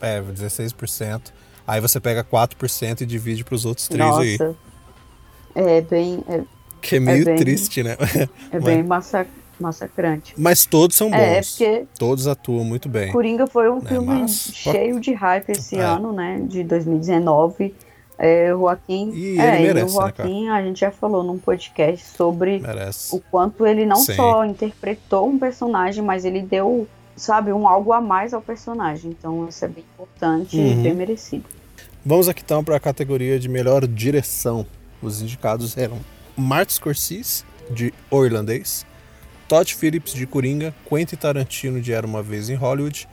É, 0.00 0.22
16%. 0.22 1.32
Aí 1.66 1.80
você 1.80 2.00
pega 2.00 2.24
4% 2.24 3.02
e 3.02 3.06
divide 3.06 3.44
para 3.44 3.54
os 3.54 3.64
outros 3.64 3.88
três 3.88 4.08
Nossa. 4.08 4.22
aí. 4.22 4.38
É 5.54 5.80
bem. 5.82 6.24
É, 6.28 6.42
que 6.80 6.96
é 6.96 7.00
meio 7.00 7.22
é 7.22 7.24
bem, 7.24 7.36
triste, 7.36 7.82
né? 7.82 7.96
É 8.50 8.60
bem 8.60 8.82
massa, 8.82 9.26
massacrante. 9.60 10.34
Mas 10.36 10.64
todos 10.64 10.96
são 10.96 11.08
é, 11.08 11.10
bons. 11.10 11.60
É, 11.60 11.76
porque 11.76 11.86
todos 11.98 12.26
atuam 12.26 12.64
muito 12.64 12.88
bem. 12.88 13.12
Coringa 13.12 13.46
foi 13.46 13.68
um 13.68 13.78
é, 13.78 13.80
filme 13.82 14.20
mas... 14.20 14.50
cheio 14.54 15.00
de 15.00 15.12
hype 15.12 15.50
esse 15.50 15.76
é. 15.76 15.82
ano, 15.82 16.12
né? 16.12 16.40
De 16.46 16.62
2019. 16.64 17.74
É, 18.18 18.52
o 18.52 18.58
Joaquim, 18.58 19.12
e 19.14 19.38
é, 19.38 19.60
merece, 19.60 19.94
o 19.94 20.00
né, 20.00 20.12
Joaquim 20.12 20.44
né, 20.46 20.50
a 20.50 20.62
gente 20.62 20.80
já 20.80 20.90
falou 20.90 21.22
num 21.22 21.38
podcast 21.38 22.04
sobre 22.04 22.58
merece. 22.58 23.14
o 23.14 23.20
quanto 23.30 23.64
ele 23.64 23.86
não 23.86 23.98
Sim. 23.98 24.14
só 24.14 24.44
interpretou 24.44 25.28
um 25.28 25.38
personagem, 25.38 26.02
mas 26.02 26.24
ele 26.24 26.42
deu, 26.42 26.88
sabe, 27.14 27.52
um 27.52 27.68
algo 27.68 27.92
a 27.92 28.00
mais 28.00 28.34
ao 28.34 28.42
personagem. 28.42 29.12
Então 29.16 29.46
isso 29.48 29.64
é 29.64 29.68
bem 29.68 29.84
importante 29.94 30.56
uhum. 30.56 30.72
e 30.72 30.74
bem 30.74 30.94
merecido. 30.94 31.44
Vamos 32.04 32.28
aqui 32.28 32.42
então 32.44 32.64
para 32.64 32.74
a 32.74 32.80
categoria 32.80 33.38
de 33.38 33.48
melhor 33.48 33.86
direção. 33.86 34.66
Os 35.00 35.22
indicados 35.22 35.76
eram 35.76 35.98
Martin 36.36 36.74
Scorsese, 36.74 37.44
de 37.70 37.94
O 38.10 38.24
Irlandês, 38.24 38.84
Todd 39.46 39.74
Phillips, 39.74 40.12
de 40.12 40.26
Coringa, 40.26 40.74
Quentin 40.88 41.16
Tarantino, 41.16 41.80
de 41.80 41.92
Era 41.92 42.06
Uma 42.06 42.22
Vez 42.22 42.50
em 42.50 42.54
Hollywood, 42.54 43.08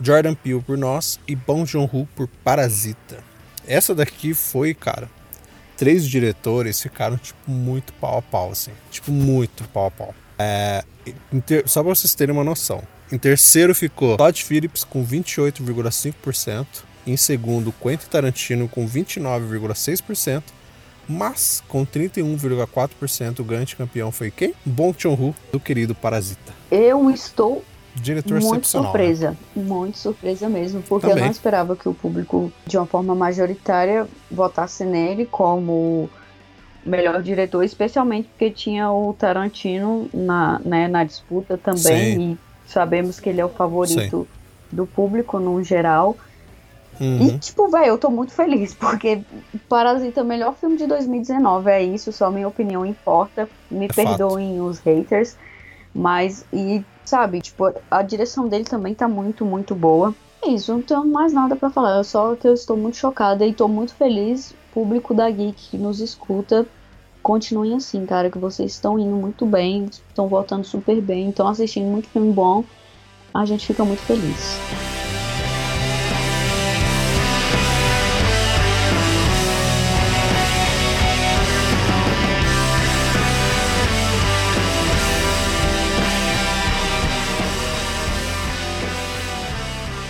Jordan 0.00 0.34
Peele 0.34 0.62
por 0.62 0.78
Nós 0.78 1.20
e 1.26 1.36
Bong 1.36 1.64
Joon-ho 1.66 2.08
por 2.16 2.28
Parasita. 2.42 3.27
Essa 3.68 3.94
daqui 3.94 4.32
foi, 4.32 4.72
cara, 4.72 5.10
três 5.76 6.08
diretores 6.08 6.80
ficaram, 6.80 7.18
tipo, 7.18 7.50
muito 7.50 7.92
pau 7.92 8.18
a 8.18 8.22
pau, 8.22 8.50
assim. 8.50 8.72
Tipo, 8.90 9.12
muito 9.12 9.62
pau 9.68 9.86
a 9.86 9.90
pau. 9.90 10.14
É, 10.38 10.82
ter, 11.46 11.68
só 11.68 11.82
pra 11.82 11.94
vocês 11.94 12.14
terem 12.14 12.34
uma 12.34 12.42
noção. 12.42 12.82
Em 13.12 13.18
terceiro 13.18 13.74
ficou 13.74 14.16
Todd 14.16 14.42
Phillips 14.42 14.84
com 14.84 15.04
28,5%. 15.06 16.66
Em 17.06 17.16
segundo, 17.16 17.72
Quentin 17.72 18.06
Tarantino 18.06 18.68
com 18.68 18.88
29,6%. 18.88 20.42
Mas 21.08 21.62
com 21.68 21.86
31,4% 21.86 23.40
o 23.40 23.44
grande 23.44 23.76
campeão 23.76 24.12
foi 24.12 24.30
quem? 24.30 24.54
Bong 24.64 24.94
Joon-ho, 24.98 25.34
do 25.50 25.58
querido 25.58 25.94
Parasita. 25.94 26.52
Eu 26.70 27.10
estou 27.10 27.64
diretor 28.00 28.40
muito 28.40 28.62
né? 28.62 28.64
surpresa, 28.64 29.30
né? 29.30 29.36
muito 29.62 29.98
surpresa 29.98 30.48
mesmo, 30.48 30.82
porque 30.82 31.06
Também. 31.06 31.22
eu 31.22 31.26
não 31.26 31.32
esperava 31.32 31.76
que 31.76 31.88
o 31.88 31.94
público, 31.94 32.52
de 32.66 32.76
uma 32.76 32.86
forma 32.86 33.14
majoritária, 33.14 34.06
votasse 34.30 34.84
nele 34.84 35.26
como 35.26 36.08
melhor 36.84 37.22
diretor, 37.22 37.62
especialmente 37.62 38.28
porque 38.28 38.50
tinha 38.50 38.90
o 38.90 39.12
Tarantino 39.12 40.08
na, 40.12 40.58
né, 40.64 40.88
na 40.88 41.04
disputa 41.04 41.58
também, 41.58 41.78
Sim. 41.78 42.32
e 42.32 42.70
sabemos 42.70 43.20
que 43.20 43.28
ele 43.28 43.40
é 43.40 43.44
o 43.44 43.48
favorito 43.48 44.26
Sim. 44.30 44.76
do 44.76 44.86
público 44.86 45.38
no 45.38 45.62
geral. 45.62 46.16
Uhum. 47.00 47.28
E, 47.28 47.38
tipo, 47.38 47.68
velho, 47.68 47.86
eu 47.86 47.98
tô 47.98 48.10
muito 48.10 48.32
feliz, 48.32 48.74
porque 48.74 49.20
Parasita 49.68 50.20
é 50.20 50.22
o 50.22 50.26
melhor 50.26 50.56
filme 50.56 50.76
de 50.76 50.86
2019, 50.86 51.70
é 51.70 51.82
isso, 51.82 52.12
só 52.12 52.30
minha 52.30 52.48
opinião 52.48 52.84
importa. 52.84 53.48
Me 53.70 53.86
é 53.86 53.88
perdoem 53.88 54.56
fato. 54.56 54.66
os 54.66 54.78
haters, 54.80 55.36
mas, 55.94 56.44
e, 56.52 56.84
sabe, 57.08 57.40
tipo, 57.40 57.72
a 57.90 58.02
direção 58.02 58.48
dele 58.48 58.64
também 58.64 58.94
tá 58.94 59.08
muito, 59.08 59.44
muito 59.44 59.74
boa. 59.74 60.14
É 60.42 60.50
isso, 60.50 60.72
não 60.72 60.82
tenho 60.82 61.04
mais 61.04 61.32
nada 61.32 61.56
para 61.56 61.70
falar, 61.70 61.98
é 61.98 62.02
só 62.02 62.36
que 62.36 62.46
eu 62.46 62.54
estou 62.54 62.76
muito 62.76 62.96
chocada 62.96 63.44
e 63.44 63.52
tô 63.52 63.66
muito 63.66 63.94
feliz, 63.94 64.54
público 64.72 65.12
da 65.14 65.28
Geek 65.28 65.70
que 65.70 65.78
nos 65.78 66.00
escuta. 66.00 66.66
Continuem 67.22 67.74
assim, 67.74 68.06
cara, 68.06 68.30
que 68.30 68.38
vocês 68.38 68.72
estão 68.72 68.98
indo 68.98 69.16
muito 69.16 69.44
bem, 69.44 69.86
estão 69.86 70.28
voltando 70.28 70.64
super 70.64 71.00
bem, 71.00 71.30
estão 71.30 71.48
assistindo 71.48 71.86
muito 71.86 72.08
filme 72.08 72.32
bom. 72.32 72.62
A 73.34 73.44
gente 73.44 73.66
fica 73.66 73.84
muito 73.84 74.02
feliz. 74.02 74.87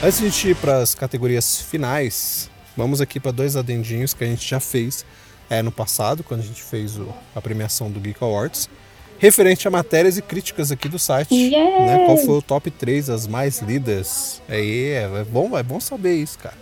Antes 0.01 0.21
de 0.21 0.27
a 0.27 0.29
gente 0.31 0.49
ir 0.51 0.57
para 0.57 0.79
as 0.79 0.95
categorias 0.95 1.61
finais, 1.61 2.49
vamos 2.77 3.01
aqui 3.01 3.19
para 3.19 3.33
dois 3.33 3.57
adendinhos 3.57 4.15
que 4.15 4.23
a 4.23 4.29
gente 4.29 4.49
já 4.49 4.61
fez 4.61 5.05
é, 5.51 5.61
no 5.61 5.73
passado, 5.73 6.23
quando 6.23 6.41
a 6.41 6.45
gente 6.45 6.63
fez 6.63 6.97
o, 6.97 7.13
a 7.35 7.41
premiação 7.41 7.91
do 7.91 7.99
Geek 7.99 8.23
Awards, 8.23 8.71
referente 9.19 9.67
a 9.67 9.73
matérias 9.73 10.17
e 10.17 10.23
críticas 10.23 10.71
aqui 10.71 10.89
do 10.89 11.01
site. 11.01 11.51
Né? 11.51 12.05
Qual 12.07 12.17
foi 12.17 12.37
o 12.37 12.43
top 12.43 12.71
3, 12.71 13.11
as 13.11 13.27
mais 13.27 13.59
lidas? 13.59 14.41
Aí, 14.49 14.91
é, 14.91 15.03
é, 15.03 15.25
bom, 15.25 15.59
é 15.59 15.65
bom 15.65 15.81
saber 15.81 16.15
isso, 16.15 16.39
cara. 16.39 16.57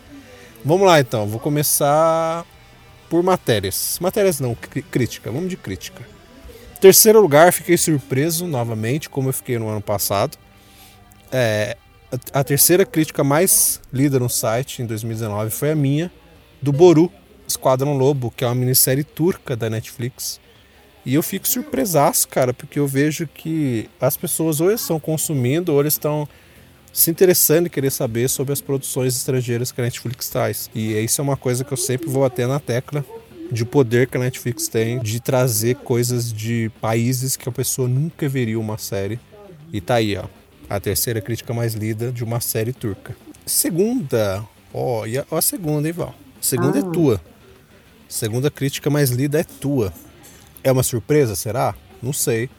Vamos 0.64 0.86
lá 0.86 0.98
então, 0.98 1.26
vou 1.26 1.38
começar 1.38 2.42
por 3.10 3.22
matérias. 3.22 3.98
Matérias 4.00 4.40
não, 4.40 4.54
crítica, 4.90 5.30
vamos 5.30 5.50
de 5.50 5.58
crítica. 5.58 6.02
Terceiro 6.80 7.20
lugar, 7.20 7.52
fiquei 7.52 7.76
surpreso 7.76 8.46
novamente, 8.46 9.10
como 9.10 9.28
eu 9.28 9.32
fiquei 9.34 9.58
no 9.58 9.68
ano 9.68 9.82
passado. 9.82 10.38
É, 11.30 11.76
a 12.32 12.44
terceira 12.44 12.86
crítica 12.86 13.24
mais 13.24 13.80
lida 13.92 14.18
no 14.18 14.28
site 14.28 14.82
em 14.82 14.86
2019 14.86 15.50
foi 15.50 15.70
a 15.72 15.74
minha, 15.74 16.10
do 16.62 16.72
Boru, 16.72 17.10
Esquadrão 17.46 17.96
Lobo, 17.96 18.32
que 18.34 18.44
é 18.44 18.46
uma 18.46 18.54
minissérie 18.54 19.04
turca 19.04 19.56
da 19.56 19.68
Netflix. 19.68 20.40
E 21.04 21.14
eu 21.14 21.22
fico 21.22 21.46
surpresaço, 21.46 22.26
cara, 22.28 22.52
porque 22.52 22.78
eu 22.78 22.86
vejo 22.86 23.28
que 23.28 23.88
as 24.00 24.16
pessoas 24.16 24.60
ou 24.60 24.72
estão 24.72 24.98
consumindo 24.98 25.72
ou 25.72 25.84
estão 25.84 26.28
se 26.92 27.10
interessando 27.10 27.66
e 27.66 27.70
querer 27.70 27.90
saber 27.90 28.28
sobre 28.28 28.52
as 28.52 28.60
produções 28.60 29.14
estrangeiras 29.14 29.70
que 29.70 29.80
a 29.80 29.84
Netflix 29.84 30.28
traz. 30.28 30.70
E 30.74 30.92
isso 30.94 31.20
é 31.20 31.24
uma 31.24 31.36
coisa 31.36 31.62
que 31.62 31.72
eu 31.72 31.76
sempre 31.76 32.08
vou 32.08 32.22
bater 32.22 32.48
na 32.48 32.58
tecla 32.58 33.04
de 33.52 33.64
poder 33.64 34.08
que 34.08 34.16
a 34.16 34.20
Netflix 34.20 34.66
tem 34.66 34.98
de 34.98 35.20
trazer 35.20 35.76
coisas 35.76 36.32
de 36.32 36.70
países 36.80 37.36
que 37.36 37.48
a 37.48 37.52
pessoa 37.52 37.86
nunca 37.86 38.28
veria 38.28 38.58
uma 38.58 38.78
série. 38.78 39.20
E 39.72 39.80
tá 39.80 39.96
aí, 39.96 40.16
ó 40.16 40.24
a 40.68 40.80
terceira 40.80 41.20
crítica 41.20 41.52
mais 41.54 41.74
lida 41.74 42.10
de 42.10 42.24
uma 42.24 42.40
série 42.40 42.72
turca. 42.72 43.16
Segunda, 43.44 44.44
ó, 44.72 45.00
oh, 45.00 45.06
e 45.06 45.18
a, 45.18 45.40
segunda, 45.40 45.86
hein, 45.86 45.92
Val? 45.92 46.14
segunda 46.40 46.78
é 46.78 46.82
ah. 46.82 46.86
é 46.86 46.92
tua. 46.92 47.20
Segunda 48.08 48.50
crítica 48.50 48.90
mais 48.90 49.10
lida 49.10 49.40
é 49.40 49.44
tua. 49.44 49.92
É 50.62 50.70
uma 50.70 50.82
surpresa, 50.82 51.34
será? 51.36 51.74
Não 52.02 52.12
sei. 52.12 52.50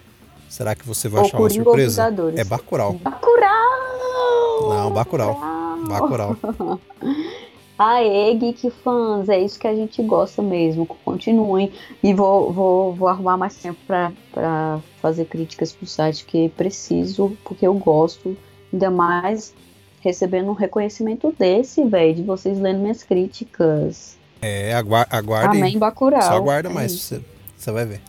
Será 0.50 0.76
que 0.76 0.86
você 0.86 1.10
vai 1.10 1.26
achar 1.26 1.40
uma 1.40 1.50
surpresa? 1.50 2.14
É 2.36 2.44
Bacurau. 2.44 2.94
Bacurau! 2.94 4.70
Não, 4.70 4.92
Bacurau. 4.92 5.40
Bacurau. 5.88 6.38
Aê, 7.78 8.34
Geek 8.34 8.72
Fans, 8.84 9.30
é 9.30 9.40
isso 9.40 9.60
que 9.60 9.68
a 9.68 9.76
gente 9.76 10.02
gosta 10.02 10.42
mesmo. 10.42 10.86
Continuem. 10.86 11.72
E 12.02 12.14
vou, 12.14 12.52
vou, 12.52 12.94
vou 12.96 13.08
arrumar 13.08 13.38
mais 13.38 13.56
tempo 13.56 13.80
para 13.86 14.82
fazer 15.00 15.26
críticas 15.26 15.72
pro 15.72 15.86
site, 15.86 16.26
que 16.26 16.50
preciso, 16.50 17.38
porque 17.44 17.68
eu 17.68 17.74
gosto. 17.76 18.36
Ainda 18.74 18.90
mais 18.90 19.54
recebendo 20.02 20.50
um 20.50 20.54
reconhecimento 20.54 21.34
desse, 21.38 21.84
velho, 21.86 22.16
de 22.16 22.24
vocês 22.24 22.60
lendo 22.60 22.80
minhas 22.80 23.04
críticas. 23.04 24.18
É, 24.42 24.74
aguarde. 24.74 25.58
Amém, 25.58 25.78
Bacurau. 25.78 26.22
Só 26.22 26.34
aguarda 26.34 26.70
é 26.70 26.74
mais, 26.74 26.92
você, 26.92 27.22
você 27.56 27.72
vai 27.72 27.86
ver. 27.86 28.02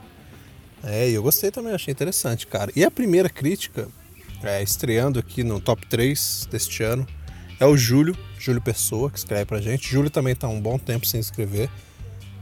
É, 0.84 1.10
eu 1.10 1.22
gostei 1.22 1.50
também, 1.50 1.74
achei 1.74 1.92
interessante, 1.92 2.46
cara. 2.46 2.70
E 2.74 2.84
a 2.84 2.90
primeira 2.90 3.28
crítica, 3.28 3.88
é, 4.42 4.62
estreando 4.62 5.18
aqui 5.18 5.42
no 5.42 5.60
top 5.60 5.86
3 5.86 6.48
deste 6.50 6.82
ano, 6.82 7.06
é 7.58 7.66
o 7.66 7.76
Júlio, 7.76 8.16
Júlio 8.44 8.60
Pessoa, 8.60 9.10
que 9.10 9.18
escreve 9.18 9.44
pra 9.44 9.60
gente. 9.60 9.90
Júlio 9.90 10.10
também 10.10 10.34
tá 10.34 10.48
um 10.48 10.60
bom 10.60 10.78
tempo 10.78 11.06
sem 11.06 11.20
escrever. 11.20 11.68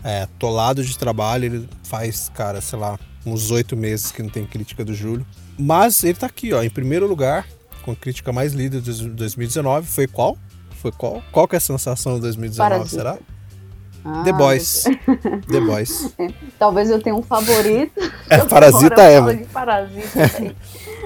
É, 0.04 0.28
tolado 0.38 0.84
de 0.84 0.96
trabalho, 0.96 1.44
ele 1.46 1.68
faz, 1.82 2.30
cara, 2.34 2.60
sei 2.60 2.78
lá, 2.78 2.98
uns 3.24 3.50
oito 3.50 3.76
meses 3.76 4.12
que 4.12 4.22
não 4.22 4.30
tem 4.30 4.46
crítica 4.46 4.84
do 4.84 4.94
Júlio. 4.94 5.26
Mas 5.58 6.04
ele 6.04 6.14
tá 6.14 6.26
aqui, 6.26 6.52
ó, 6.52 6.62
em 6.62 6.70
primeiro 6.70 7.06
lugar, 7.06 7.46
com 7.82 7.92
a 7.92 7.96
crítica 7.96 8.32
mais 8.32 8.52
lida 8.52 8.80
de 8.80 9.08
2019. 9.08 9.86
Foi 9.86 10.06
qual? 10.06 10.38
Foi 10.70 10.92
qual? 10.92 11.22
Qual 11.32 11.48
que 11.48 11.56
é 11.56 11.58
a 11.58 11.60
sensação 11.60 12.16
de 12.16 12.20
2019, 12.20 12.70
Parasita. 12.70 12.96
será? 12.96 13.18
Ah, 14.04 14.22
The 14.22 14.32
Boys. 14.32 14.84
The 15.50 15.60
Boys. 15.60 16.14
Talvez 16.58 16.90
eu 16.90 17.00
tenha 17.00 17.16
um 17.16 17.22
favorito. 17.22 18.00
É, 18.28 18.44
Parasita 18.44 19.02
é, 19.02 19.44
Parasita. 19.52 20.54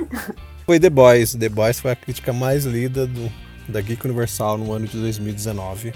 Foi 0.65 0.81
The 0.81 0.89
Boys. 0.89 1.35
The 1.35 1.51
Boys 1.51 1.81
foi 1.81 1.91
a 1.91 1.97
crítica 1.97 2.33
mais 2.33 2.65
lida 2.65 3.07
do, 3.07 3.31
da 3.71 3.81
Geek 3.81 4.05
Universal 4.07 4.59
no 4.59 4.73
ano 4.73 4.87
de 4.87 4.99
2019. 4.99 5.93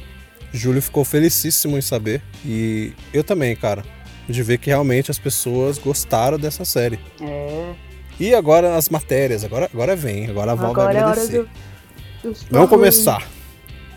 Júlio 0.53 0.81
ficou 0.81 1.05
felicíssimo 1.05 1.77
em 1.77 1.81
saber. 1.83 2.23
E 2.45 2.93
eu 3.13 3.25
também, 3.25 3.55
cara. 3.57 3.85
De 4.29 4.43
ver 4.43 4.59
que 4.59 4.71
realmente 4.71 5.11
as 5.11 5.19
pessoas 5.19 5.77
gostaram 5.79 6.39
dessa 6.39 6.65
série. 6.65 6.99
É. 7.21 7.75
E 8.19 8.35
agora 8.35 8.77
as 8.77 8.89
matérias. 8.89 9.45
Agora, 9.45 9.69
agora 9.73 9.95
vem. 9.97 10.31
Agora 10.31 10.53
a 10.53 10.55
Val 10.55 10.73
vai 10.73 10.85
Agora 10.85 10.99
é 10.99 11.03
hora 11.05 11.21
agradecer. 11.21 11.49
do. 12.23 12.35
Vamos 12.51 12.71
começar. 12.71 13.27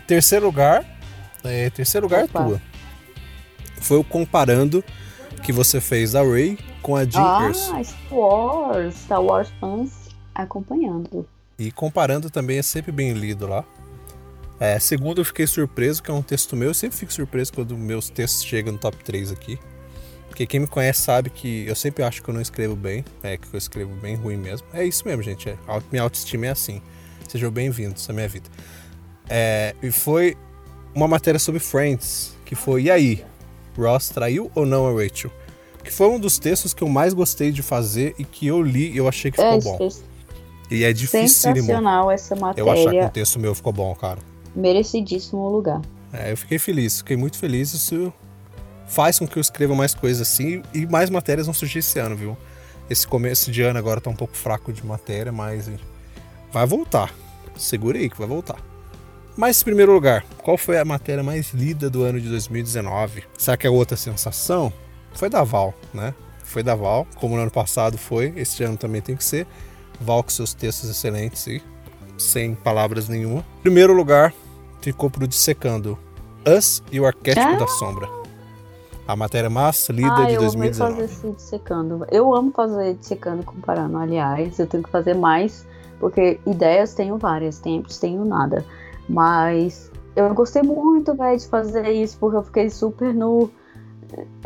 Terceiro 0.06 0.44
lugar. 0.46 0.84
É, 1.44 1.70
terceiro 1.70 2.06
lugar 2.06 2.24
Opa. 2.24 2.40
é 2.40 2.44
tua. 2.44 2.62
Foi 3.80 3.96
o 3.96 4.04
comparando 4.04 4.84
que 5.42 5.52
você 5.52 5.80
fez 5.80 6.12
da 6.12 6.22
Ray 6.22 6.58
com 6.82 6.96
a 6.96 7.04
Jean 7.04 7.22
Ah. 7.22 7.52
Star 7.54 7.84
Wars. 8.10 8.94
Star 8.96 9.22
Wars 9.22 9.48
fans 9.60 9.92
acompanhando. 10.34 11.26
E 11.58 11.72
comparando 11.72 12.30
também 12.30 12.58
é 12.58 12.62
sempre 12.62 12.92
bem 12.92 13.12
lido 13.12 13.46
lá. 13.46 13.64
É, 14.60 14.78
segundo, 14.78 15.20
eu 15.20 15.24
fiquei 15.24 15.46
surpreso, 15.46 16.02
que 16.02 16.10
é 16.10 16.14
um 16.14 16.22
texto 16.22 16.56
meu. 16.56 16.68
Eu 16.68 16.74
sempre 16.74 16.96
fico 16.96 17.12
surpreso 17.12 17.52
quando 17.52 17.76
meus 17.76 18.08
textos 18.08 18.44
chegam 18.44 18.72
no 18.72 18.78
top 18.78 18.96
3 19.02 19.32
aqui. 19.32 19.58
Porque 20.28 20.46
quem 20.46 20.60
me 20.60 20.66
conhece 20.66 21.02
sabe 21.02 21.30
que 21.30 21.66
eu 21.66 21.74
sempre 21.74 22.04
acho 22.04 22.22
que 22.22 22.28
eu 22.30 22.34
não 22.34 22.40
escrevo 22.40 22.76
bem. 22.76 23.04
É 23.22 23.36
que 23.36 23.48
eu 23.52 23.58
escrevo 23.58 23.92
bem 23.96 24.14
ruim 24.14 24.36
mesmo. 24.36 24.66
É 24.72 24.84
isso 24.84 25.02
mesmo, 25.06 25.22
gente. 25.22 25.48
É, 25.48 25.56
minha 25.90 26.02
autoestima 26.02 26.46
é 26.46 26.50
assim. 26.50 26.80
Sejam 27.28 27.50
bem-vindos 27.50 28.08
à 28.08 28.12
minha 28.12 28.28
vida. 28.28 28.48
É, 29.28 29.74
e 29.82 29.90
foi 29.90 30.36
uma 30.94 31.08
matéria 31.08 31.40
sobre 31.40 31.60
Friends, 31.60 32.36
que 32.44 32.54
foi 32.54 32.84
E 32.84 32.90
aí? 32.90 33.24
Ross 33.76 34.08
traiu 34.08 34.50
ou 34.54 34.64
não 34.64 34.86
a 34.86 34.92
Rachel? 34.92 35.30
Que 35.82 35.90
foi 35.92 36.08
um 36.08 36.18
dos 36.18 36.38
textos 36.38 36.74
que 36.74 36.82
eu 36.82 36.88
mais 36.88 37.14
gostei 37.14 37.50
de 37.52 37.62
fazer 37.62 38.14
e 38.18 38.24
que 38.24 38.46
eu 38.46 38.62
li 38.62 38.92
e 38.92 38.96
eu 38.96 39.08
achei 39.08 39.30
que 39.30 39.36
ficou 39.36 39.58
É, 39.58 39.60
bom. 39.60 39.88
E 40.70 40.84
é 40.84 40.92
dificílimo 40.92 41.66
sensacional 41.66 42.10
essa 42.10 42.34
eu 42.34 42.70
achar 42.70 42.74
que 42.74 42.84
matéria. 42.84 43.06
o 43.06 43.10
texto 43.10 43.38
meu 43.38 43.54
ficou 43.54 43.72
bom, 43.72 43.94
cara. 43.94 44.18
Merecidíssimo 44.54 45.48
lugar. 45.48 45.80
É, 46.12 46.32
eu 46.32 46.36
fiquei 46.36 46.58
feliz, 46.58 46.98
fiquei 46.98 47.16
muito 47.16 47.38
feliz. 47.38 47.72
Isso 47.72 48.12
faz 48.86 49.18
com 49.18 49.26
que 49.26 49.38
eu 49.38 49.40
escreva 49.40 49.74
mais 49.74 49.94
coisas 49.94 50.26
assim 50.26 50.62
e 50.74 50.86
mais 50.86 51.10
matérias 51.10 51.46
vão 51.46 51.54
surgir 51.54 51.78
esse 51.80 51.98
ano, 51.98 52.16
viu? 52.16 52.36
Esse 52.88 53.06
começo 53.06 53.50
de 53.50 53.62
ano 53.62 53.78
agora 53.78 54.00
tá 54.00 54.08
um 54.08 54.16
pouco 54.16 54.36
fraco 54.36 54.72
de 54.72 54.84
matéria, 54.84 55.30
mas 55.30 55.70
vai 56.50 56.66
voltar. 56.66 57.14
Segura 57.56 57.98
aí 57.98 58.08
que 58.08 58.18
vai 58.18 58.26
voltar. 58.26 58.56
Mas, 59.36 59.60
em 59.60 59.64
primeiro 59.64 59.92
lugar, 59.92 60.24
qual 60.42 60.58
foi 60.58 60.78
a 60.78 60.84
matéria 60.84 61.22
mais 61.22 61.52
lida 61.52 61.88
do 61.88 62.02
ano 62.02 62.20
de 62.20 62.28
2019? 62.28 63.22
Será 63.36 63.56
que 63.56 63.66
é 63.66 63.70
outra 63.70 63.96
sensação? 63.96 64.72
Foi 65.12 65.30
da 65.30 65.44
Val, 65.44 65.74
né? 65.94 66.12
Foi 66.42 66.62
da 66.62 66.74
Val, 66.74 67.06
como 67.16 67.36
no 67.36 67.42
ano 67.42 67.50
passado 67.50 67.96
foi, 67.96 68.32
este 68.36 68.64
ano 68.64 68.76
também 68.76 69.00
tem 69.00 69.14
que 69.14 69.22
ser. 69.22 69.46
Val 70.00 70.22
com 70.22 70.30
seus 70.30 70.54
textos 70.54 70.88
excelentes 70.90 71.46
e 71.46 71.62
sem 72.16 72.54
palavras 72.54 73.08
nenhuma. 73.08 73.44
Primeiro 73.62 73.92
lugar 73.92 74.32
ficou 74.80 75.10
pro 75.10 75.26
Dissecando 75.26 75.98
Us 76.46 76.82
e 76.90 77.00
o 77.00 77.06
Arquétipo 77.06 77.46
Ah! 77.46 77.56
da 77.56 77.66
Sombra. 77.66 78.08
A 79.06 79.16
matéria 79.16 79.48
mais 79.48 79.88
lida 79.88 80.12
ah, 80.12 80.26
de 80.26 80.34
eu 80.34 80.40
amei 80.40 80.70
2019. 80.70 80.92
fazer 80.92 81.04
esse 81.04 81.30
dissecando. 81.30 82.06
Eu 82.10 82.34
amo 82.34 82.52
fazer 82.52 82.94
dissecando 82.94 83.40
e 83.40 83.44
comparando. 83.44 83.96
Aliás, 83.96 84.58
eu 84.58 84.66
tenho 84.66 84.82
que 84.82 84.90
fazer 84.90 85.14
mais, 85.14 85.66
porque 85.98 86.38
ideias 86.46 86.92
tenho 86.92 87.16
várias, 87.16 87.58
tempos 87.58 87.98
tenho 87.98 88.22
nada. 88.24 88.66
Mas 89.08 89.90
eu 90.14 90.34
gostei 90.34 90.62
muito, 90.62 91.14
velho, 91.14 91.38
de 91.38 91.46
fazer 91.46 91.88
isso, 91.90 92.18
porque 92.18 92.36
eu 92.36 92.42
fiquei 92.42 92.68
super 92.68 93.14
no. 93.14 93.50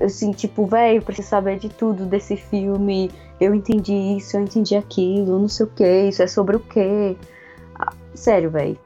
Assim, 0.00 0.32
tipo, 0.32 0.66
velho, 0.66 1.02
preciso 1.02 1.28
saber 1.28 1.58
de 1.58 1.68
tudo 1.68 2.06
desse 2.06 2.36
filme. 2.36 3.10
Eu 3.40 3.54
entendi 3.54 3.92
isso, 4.16 4.36
eu 4.36 4.42
entendi 4.42 4.76
aquilo, 4.76 5.38
não 5.38 5.48
sei 5.48 5.66
o 5.66 5.68
que, 5.68 6.08
isso 6.08 6.22
é 6.22 6.26
sobre 6.26 6.56
o 6.56 6.60
quê. 6.60 7.16
Ah, 7.74 7.92
sério, 8.14 8.50
velho. 8.50 8.78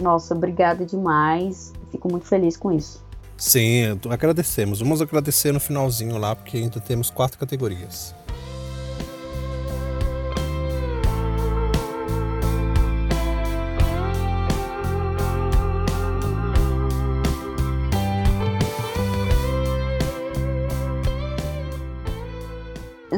Nossa, 0.00 0.34
obrigada 0.34 0.84
demais. 0.84 1.72
Fico 1.90 2.10
muito 2.10 2.26
feliz 2.26 2.56
com 2.56 2.72
isso. 2.72 3.04
Sim, 3.36 3.98
agradecemos. 4.10 4.80
Vamos 4.80 5.02
agradecer 5.02 5.52
no 5.52 5.60
finalzinho 5.60 6.18
lá, 6.18 6.34
porque 6.34 6.56
ainda 6.56 6.80
temos 6.80 7.10
quatro 7.10 7.38
categorias. 7.38 8.14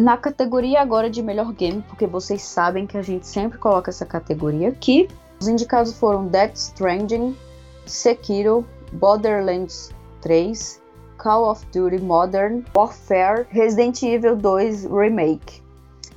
Na 0.07 0.16
categoria 0.16 0.81
agora 0.83 1.11
de 1.11 1.21
melhor 1.21 1.53
game, 1.53 1.83
porque 1.83 2.07
vocês 2.07 2.40
sabem 2.40 2.87
que 2.87 2.97
a 2.97 3.03
gente 3.03 3.27
sempre 3.27 3.59
coloca 3.59 3.90
essa 3.90 4.07
categoria 4.07 4.69
aqui. 4.69 5.09
Os 5.40 5.49
indicados 5.49 5.99
foram 5.99 6.29
Death 6.29 6.55
Stranding, 6.55 7.37
Sekiro, 7.85 8.64
Borderlands 8.92 9.90
3, 10.21 10.81
Call 11.19 11.51
of 11.51 11.66
Duty 11.73 12.01
Modern 12.01 12.62
Warfare, 12.73 13.49
Resident 13.51 14.01
Evil 14.05 14.37
2 14.37 14.85
Remake. 14.85 15.61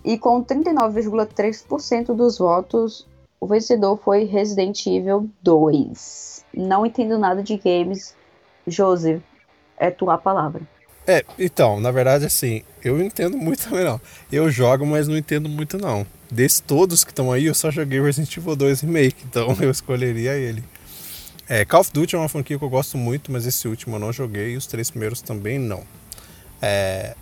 E 0.05 0.19
com 0.19 0.43
39,3% 0.43 2.13
dos 2.13 2.37
votos, 2.37 3.07
o 3.39 3.47
vencedor 3.47 3.97
foi 3.97 4.23
Resident 4.23 4.85
Evil 4.85 5.31
2. 5.41 6.45
Não 6.53 6.85
entendo 6.85 7.17
nada 7.17 7.41
de 7.41 7.57
games. 7.57 8.15
Joseph, 8.67 9.23
é 9.77 9.89
tua 9.89 10.15
palavra. 10.15 10.61
É, 11.09 11.25
então, 11.39 11.79
na 11.79 11.89
verdade, 11.89 12.23
assim, 12.23 12.61
eu 12.83 13.01
entendo 13.01 13.35
muito 13.35 13.63
também 13.67 13.83
não. 13.83 13.99
Eu 14.31 14.51
jogo, 14.51 14.85
mas 14.85 15.07
não 15.07 15.17
entendo 15.17 15.49
muito 15.49 15.75
não. 15.75 16.05
Desses 16.29 16.59
todos 16.59 17.03
que 17.03 17.09
estão 17.09 17.31
aí, 17.31 17.47
eu 17.47 17.55
só 17.55 17.71
joguei 17.71 17.99
Resident 17.99 18.37
Evil 18.37 18.55
2 18.55 18.81
Remake, 18.81 19.25
então 19.27 19.57
eu 19.59 19.71
escolheria 19.71 20.35
ele. 20.35 20.63
É, 21.47 21.65
Call 21.65 21.81
of 21.81 21.91
Duty 21.91 22.15
é 22.15 22.19
uma 22.19 22.29
franquia 22.29 22.59
que 22.59 22.63
eu 22.63 22.69
gosto 22.69 22.95
muito, 22.95 23.31
mas 23.31 23.47
esse 23.47 23.67
último 23.67 23.95
eu 23.95 23.99
não 23.99 24.13
joguei 24.13 24.53
e 24.53 24.55
os 24.57 24.67
três 24.67 24.91
primeiros 24.91 25.19
também 25.19 25.57
não. 25.57 25.83
É, 26.61 27.15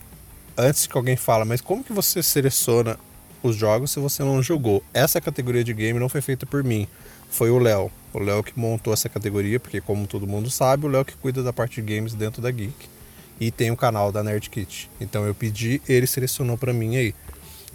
antes 0.58 0.86
que 0.86 0.98
alguém 0.98 1.16
fala, 1.16 1.46
mas 1.46 1.62
como 1.62 1.82
que 1.82 1.94
você 1.94 2.22
seleciona 2.22 3.00
os 3.42 3.56
jogos 3.56 3.92
se 3.92 4.02
você 4.02 4.22
não 4.22 4.44
jogou? 4.44 4.84
Essa 4.94 5.22
categoria 5.22 5.64
de 5.64 5.74
game 5.74 5.98
não 5.98 6.10
foi 6.10 6.20
feita 6.20 6.46
por 6.46 6.62
mim, 6.62 6.90
foi 7.30 7.50
o 7.50 7.58
Léo. 7.58 7.90
O 8.14 8.20
Léo 8.20 8.44
que 8.44 8.60
montou 8.60 8.94
essa 8.94 9.08
categoria, 9.08 9.62
porque 9.62 9.80
como 9.80 10.06
todo 10.06 10.28
mundo 10.28 10.52
sabe, 10.52 10.86
o 10.86 10.90
Léo 10.90 11.06
que 11.06 11.16
cuida 11.16 11.42
da 11.42 11.54
parte 11.54 11.82
de 11.82 11.96
games 11.96 12.14
dentro 12.14 12.42
da 12.42 12.52
Geek. 12.52 12.97
E 13.40 13.52
tem 13.52 13.72
o 13.72 13.78
canal 13.78 14.12
da 14.12 14.24
Nerd 14.24 14.50
Kit. 14.50 14.90
Então 15.00 15.26
eu 15.26 15.36
pedi, 15.36 15.82
ele 15.88 16.08
selecionou 16.08 16.58
pra 16.58 16.74
mim 16.74 16.96
aí. 16.96 17.14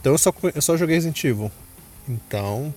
Então 0.00 0.12
eu 0.12 0.18
só, 0.18 0.34
eu 0.54 0.62
só 0.62 0.76
joguei 0.76 0.96
Resident 0.96 1.22
Evil. 1.24 1.50
Então. 2.08 2.74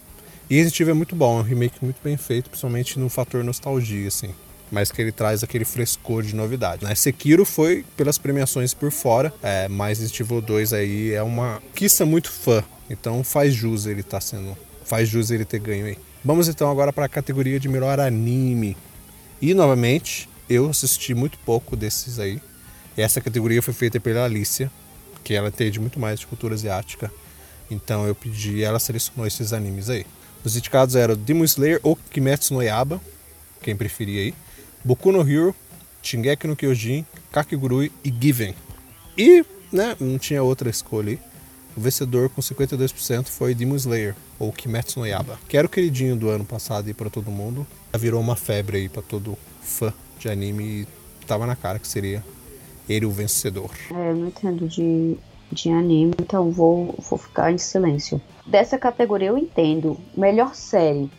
E 0.49 0.55
Resident 0.57 0.79
Evil 0.79 0.91
é 0.93 0.97
muito 0.97 1.15
bom, 1.15 1.39
é 1.39 1.41
um 1.41 1.43
remake 1.43 1.83
muito 1.83 1.97
bem 2.03 2.15
feito, 2.17 2.49
principalmente 2.49 2.99
no 2.99 3.09
fator 3.09 3.43
nostalgia, 3.43 4.07
assim. 4.07 4.29
Mas 4.71 4.91
que 4.91 5.01
ele 5.01 5.11
traz 5.11 5.43
aquele 5.43 5.65
frescor 5.65 6.21
de 6.21 6.35
novidade. 6.35 6.85
Né? 6.85 6.93
Sekiro 6.93 7.45
foi 7.45 7.83
pelas 7.97 8.17
premiações 8.17 8.73
por 8.73 8.91
fora, 8.91 9.33
é, 9.41 9.67
mas 9.67 9.99
Resident 9.99 10.19
Evil 10.19 10.41
2 10.41 10.73
aí 10.73 11.13
é 11.13 11.23
uma 11.23 11.61
conquista 11.61 12.05
muito 12.05 12.31
fã. 12.31 12.63
Então 12.89 13.23
faz 13.23 13.53
jus 13.53 13.87
ele 13.87 14.03
tá 14.03 14.21
sendo. 14.21 14.55
Faz 14.83 15.09
jus 15.09 15.31
ele 15.31 15.45
ter 15.45 15.59
ganho 15.59 15.87
aí. 15.87 15.97
Vamos 16.23 16.47
então 16.47 16.69
agora 16.69 16.93
para 16.93 17.05
a 17.05 17.09
categoria 17.09 17.59
de 17.59 17.67
melhor 17.67 17.99
anime. 17.99 18.77
E 19.41 19.53
novamente, 19.53 20.29
eu 20.49 20.69
assisti 20.69 21.13
muito 21.13 21.37
pouco 21.39 21.75
desses 21.75 22.19
aí. 22.19 22.39
Essa 22.97 23.19
categoria 23.19 23.62
foi 23.62 23.73
feita 23.73 23.99
pela 23.99 24.23
Alicia, 24.23 24.71
que 25.23 25.34
ela 25.34 25.49
entende 25.49 25.79
muito 25.79 25.99
mais 25.99 26.19
de 26.19 26.27
cultura 26.27 26.53
asiática. 26.53 27.12
Então 27.69 28.05
eu 28.05 28.15
pedi, 28.15 28.63
ela 28.63 28.79
selecionou 28.79 29.25
esses 29.25 29.51
animes 29.51 29.89
aí. 29.89 30.05
Os 30.43 30.55
indicados 30.55 30.95
eram 30.95 31.15
Demon 31.15 31.43
Slayer 31.43 31.79
ou 31.81 31.95
Kimetsu 31.95 32.53
no 32.53 32.62
Yaiba, 32.62 33.01
quem 33.62 33.75
preferia 33.75 34.21
aí. 34.21 34.34
Boku 34.84 35.12
no 35.12 35.27
Hero, 35.27 35.55
Shingeki 36.03 36.47
no 36.47 36.55
Kyojin, 36.55 37.05
Kakegurui 37.31 37.91
e 38.03 38.13
Given. 38.13 38.53
E, 39.17 39.43
né, 39.71 39.97
não 39.99 40.19
tinha 40.19 40.43
outra 40.43 40.69
escolha 40.69 41.12
aí. 41.12 41.19
O 41.75 41.81
vencedor 41.81 42.29
com 42.29 42.41
52% 42.41 43.27
foi 43.27 43.55
Demon 43.55 43.75
Slayer, 43.75 44.15
ou 44.39 44.53
Kimetsu 44.53 44.99
no 44.99 45.08
Yaiba, 45.08 45.38
que 45.49 45.58
era 45.58 45.65
o 45.65 45.69
queridinho 45.69 46.15
do 46.15 46.29
ano 46.29 46.45
passado 46.45 46.88
aí 46.88 46.93
pra 46.93 47.10
todo 47.10 47.31
mundo. 47.31 47.65
Virou 47.97 48.21
uma 48.21 48.36
febre 48.36 48.77
aí 48.77 48.88
pra 48.88 49.01
todo 49.01 49.38
fã 49.62 49.91
de 50.19 50.29
anime 50.29 50.63
e 50.63 50.88
tava 51.25 51.45
na 51.47 51.55
cara 51.55 51.79
que 51.79 51.88
seria 51.88 52.23
ele 52.87 53.05
o 53.05 53.11
vencedor. 53.11 53.71
É, 53.91 54.11
eu 54.11 54.15
não 54.15 54.27
entendo 54.27 54.67
de 54.67 55.17
de 55.51 55.69
anime, 55.69 56.13
então 56.19 56.51
vou, 56.51 56.95
vou 57.09 57.17
ficar 57.17 57.51
em 57.51 57.57
silêncio. 57.57 58.21
Dessa 58.45 58.77
categoria 58.77 59.29
eu 59.29 59.37
entendo. 59.37 59.97
Melhor 60.15 60.55
série. 60.55 61.09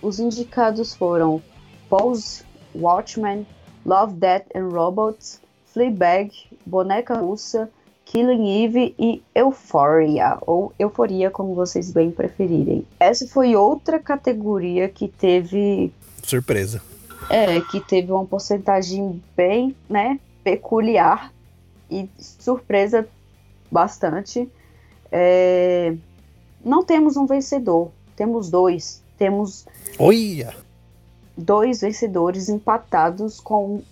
Os 0.00 0.18
indicados 0.18 0.94
foram 0.94 1.42
Pose, 1.88 2.42
Watchmen, 2.74 3.46
Love, 3.84 4.14
Death 4.14 4.46
and 4.54 4.68
Robots, 4.68 5.40
Fleabag, 5.66 6.32
Boneca 6.64 7.14
Russa, 7.14 7.70
Killing 8.04 8.64
Eve 8.64 8.94
e 8.98 9.22
Euphoria, 9.34 10.38
ou 10.46 10.72
Euforia, 10.78 11.30
como 11.30 11.54
vocês 11.54 11.90
bem 11.90 12.10
preferirem. 12.10 12.86
Essa 12.98 13.26
foi 13.26 13.54
outra 13.54 13.98
categoria 13.98 14.88
que 14.88 15.08
teve. 15.08 15.92
Surpresa. 16.22 16.80
É, 17.28 17.60
que 17.60 17.80
teve 17.80 18.10
uma 18.10 18.24
porcentagem 18.24 19.22
bem, 19.36 19.76
né, 19.88 20.18
peculiar 20.42 21.32
e 21.90 22.08
surpresa 22.18 23.08
bastante. 23.70 24.48
É... 25.10 25.94
Não 26.64 26.84
temos 26.84 27.16
um 27.16 27.26
vencedor, 27.26 27.90
temos 28.16 28.50
dois. 28.50 29.02
Temos. 29.16 29.66
Olha! 29.98 30.54
Dois 31.36 31.80
vencedores 31.80 32.48
empatados 32.48 33.40
com 33.40 33.82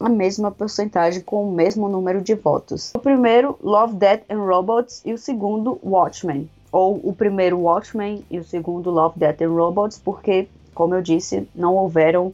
a 0.00 0.08
mesma 0.08 0.50
porcentagem 0.50 1.20
com 1.20 1.46
o 1.46 1.52
mesmo 1.52 1.88
número 1.88 2.22
de 2.22 2.34
votos. 2.34 2.92
O 2.94 2.98
primeiro, 2.98 3.58
Love, 3.62 3.94
Death 3.94 4.22
and 4.30 4.42
Robots, 4.42 5.02
e 5.04 5.12
o 5.12 5.18
segundo, 5.18 5.78
Watchmen. 5.84 6.48
Ou 6.72 7.00
o 7.02 7.12
primeiro 7.12 7.58
Watchmen 7.58 8.24
e 8.30 8.38
o 8.38 8.44
segundo 8.44 8.90
Love, 8.90 9.18
Death 9.18 9.42
and 9.42 9.50
Robots, 9.50 10.00
porque, 10.02 10.48
como 10.74 10.94
eu 10.94 11.02
disse, 11.02 11.46
não 11.54 11.76
houveram, 11.76 12.32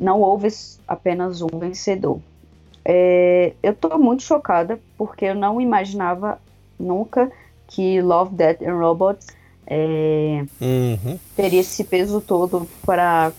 não 0.00 0.22
houve 0.22 0.48
apenas 0.86 1.42
um 1.42 1.58
vencedor. 1.58 2.20
É, 2.90 3.52
eu 3.62 3.74
tô 3.74 3.98
muito 3.98 4.22
chocada 4.22 4.80
porque 4.96 5.26
eu 5.26 5.34
não 5.34 5.60
imaginava 5.60 6.40
nunca 6.80 7.30
que 7.66 8.00
Love, 8.00 8.34
Death 8.34 8.62
and 8.62 8.78
Robots 8.78 9.26
é, 9.66 10.46
uhum. 10.58 11.18
teria 11.36 11.60
esse 11.60 11.84
peso 11.84 12.22
todo 12.22 12.66
para 12.86 13.30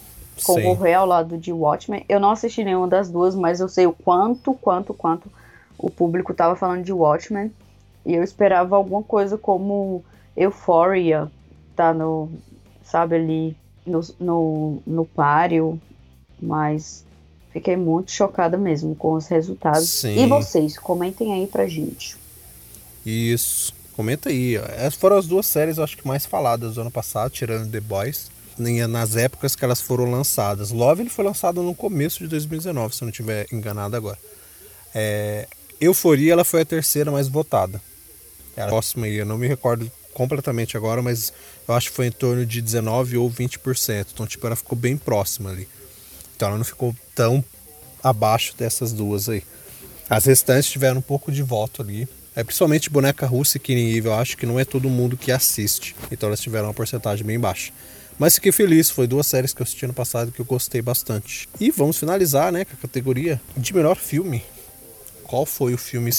concorrer 0.44 0.94
Sim. 0.94 1.00
ao 1.00 1.08
lado 1.08 1.36
de 1.36 1.52
Watchmen. 1.52 2.06
Eu 2.08 2.20
não 2.20 2.30
assisti 2.30 2.64
nenhuma 2.64 2.88
das 2.88 3.10
duas, 3.10 3.34
mas 3.34 3.60
eu 3.60 3.68
sei 3.68 3.88
o 3.88 3.92
quanto, 3.92 4.54
quanto, 4.54 4.94
quanto 4.94 5.32
o 5.80 5.90
público 5.90 6.32
tava 6.32 6.56
falando 6.56 6.84
de 6.84 6.94
Watchmen. 6.94 7.52
E 8.06 8.14
eu 8.14 8.24
esperava 8.24 8.76
alguma 8.76 9.02
coisa 9.02 9.36
como 9.36 10.06
Euphoria, 10.38 11.28
tá 11.76 11.92
no, 11.92 12.30
sabe, 12.84 13.16
ali 13.16 13.58
no, 13.84 14.02
no, 14.20 14.84
no 14.86 15.06
páreo. 15.06 15.82
Mas 16.40 17.04
fiquei 17.52 17.76
muito 17.76 18.12
chocada 18.12 18.58
mesmo 18.58 18.96
com 18.96 19.14
os 19.14 19.28
resultados. 19.28 19.90
Sim. 19.90 20.22
E 20.22 20.26
vocês, 20.28 20.78
comentem 20.78 21.34
aí 21.34 21.48
pra 21.48 21.68
gente. 21.68 22.18
Isso, 23.06 23.74
comenta 23.96 24.30
aí. 24.30 24.56
Essas 24.56 24.96
foram 24.96 25.18
as 25.18 25.28
duas 25.28 25.46
séries, 25.46 25.78
eu 25.78 25.84
acho 25.84 25.98
que 25.98 26.08
mais 26.08 26.26
faladas 26.26 26.76
do 26.76 26.82
ano 26.82 26.92
passado, 26.92 27.32
tirando 27.32 27.70
The 27.70 27.80
Boys 27.80 28.30
nas 28.90 29.16
épocas 29.16 29.56
que 29.56 29.64
elas 29.64 29.80
foram 29.80 30.12
lançadas. 30.12 30.72
Love 30.72 31.04
ele 31.04 31.10
foi 31.10 31.24
lançado 31.24 31.64
no 31.64 31.74
começo 31.74 32.20
de 32.20 32.28
2019, 32.28 32.94
se 32.94 33.02
eu 33.02 33.06
não 33.06 33.12
estiver 33.12 33.48
enganado 33.54 33.96
agora. 33.96 34.18
É, 34.94 35.48
Euforia 35.80 36.34
ela 36.34 36.44
foi 36.44 36.62
a 36.62 36.66
terceira 36.66 37.10
mais 37.10 37.30
votada. 37.30 37.82
É 38.58 38.64
a 38.64 38.68
próxima 38.68 39.06
aí, 39.06 39.16
eu 39.16 39.26
não 39.26 39.38
me 39.38 39.48
recordo 39.48 39.90
completamente 40.14 40.76
agora, 40.76 41.02
mas 41.02 41.32
eu 41.66 41.74
acho 41.74 41.90
que 41.90 41.96
foi 41.96 42.08
em 42.08 42.12
torno 42.12 42.46
de 42.46 42.62
19 42.62 43.16
ou 43.16 43.32
20%. 43.32 44.08
Então, 44.14 44.28
tipo, 44.28 44.46
ela 44.46 44.56
ficou 44.56 44.78
bem 44.78 44.98
próxima 44.98 45.52
ali. 45.52 45.68
Então 46.40 46.48
ela 46.48 46.58
não 46.58 46.64
ficou 46.64 46.96
tão 47.14 47.44
abaixo 48.02 48.56
dessas 48.58 48.94
duas 48.94 49.28
aí. 49.28 49.44
As 50.10 50.24
restantes 50.24 50.72
tiveram 50.72 51.00
um 51.00 51.02
pouco 51.02 51.34
de 51.34 51.44
voto 51.44 51.82
ali. 51.82 52.08
É 52.34 52.46
principalmente 52.46 52.90
Boneca 52.90 53.26
Russa 53.26 53.58
e 53.58 53.60
Killing 53.60 53.98
Eve, 53.98 54.08
eu 54.08 54.14
acho 54.14 54.38
que 54.38 54.46
não 54.46 54.58
é 54.58 54.64
todo 54.64 54.90
mundo 54.90 55.18
que 55.18 55.34
assiste. 55.34 55.98
Então 56.10 56.28
elas 56.30 56.40
tiveram 56.40 56.68
uma 56.68 56.74
porcentagem 56.74 57.26
bem 57.26 57.38
baixa. 57.38 57.74
Mas 58.18 58.36
fiquei 58.36 58.54
feliz, 58.54 58.90
foi 58.90 59.06
duas 59.06 59.28
séries 59.28 59.54
que 59.54 59.62
eu 59.62 59.66
assisti 59.66 59.86
no 59.86 59.94
passado 59.94 60.32
que 60.32 60.40
eu 60.40 60.46
gostei 60.46 60.82
bastante. 60.82 61.50
E 61.60 61.72
vamos 61.72 61.98
finalizar, 61.98 62.54
né, 62.54 62.64
com 62.64 62.74
a 62.74 62.78
categoria 62.78 63.42
de 63.58 63.76
melhor 63.76 63.98
filme. 63.98 64.42
Qual 65.24 65.46
foi 65.46 65.74
o 65.74 65.78
filme 65.78 66.10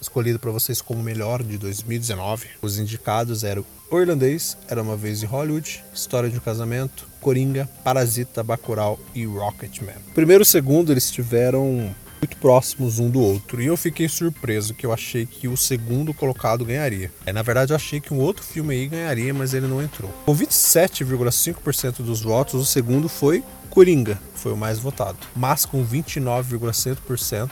escolhido 0.00 0.38
para 0.38 0.50
vocês 0.50 0.80
como 0.80 1.02
melhor 1.02 1.42
de 1.42 1.58
2019? 1.58 2.46
Os 2.62 2.78
indicados 2.78 3.44
eram 3.44 3.64
O 3.90 3.98
Irlandês, 3.98 4.56
Era 4.68 4.82
Uma 4.82 4.96
Vez 4.96 5.22
em 5.22 5.26
Hollywood, 5.26 5.84
História 5.94 6.30
de 6.30 6.36
um 6.36 6.40
Casamento, 6.40 7.06
Coringa, 7.20 7.68
Parasita, 7.82 8.42
Bacurau 8.42 8.98
e 9.14 9.24
Rocketman. 9.24 9.94
Primeiro 10.14 10.42
e 10.42 10.46
segundo 10.46 10.92
eles 10.92 11.10
tiveram 11.10 11.94
muito 12.20 12.36
próximos 12.38 12.98
um 12.98 13.08
do 13.08 13.20
outro. 13.20 13.62
E 13.62 13.66
eu 13.66 13.76
fiquei 13.76 14.08
surpreso 14.08 14.74
que 14.74 14.84
eu 14.84 14.92
achei 14.92 15.24
que 15.24 15.48
o 15.48 15.56
segundo 15.56 16.12
colocado 16.12 16.64
ganharia. 16.64 17.10
É, 17.24 17.32
na 17.32 17.42
verdade, 17.42 17.72
eu 17.72 17.76
achei 17.76 18.00
que 18.00 18.12
um 18.12 18.18
outro 18.18 18.42
filme 18.42 18.74
aí 18.74 18.88
ganharia, 18.88 19.32
mas 19.32 19.54
ele 19.54 19.66
não 19.66 19.82
entrou. 19.82 20.10
Com 20.24 20.34
27,5% 20.34 22.02
dos 22.02 22.22
votos, 22.22 22.54
o 22.54 22.64
segundo 22.64 23.08
foi 23.08 23.42
Coringa, 23.70 24.18
foi 24.34 24.52
o 24.52 24.56
mais 24.56 24.78
votado. 24.78 25.18
Mas 25.36 25.64
com 25.64 25.84
29,7% 25.86 27.50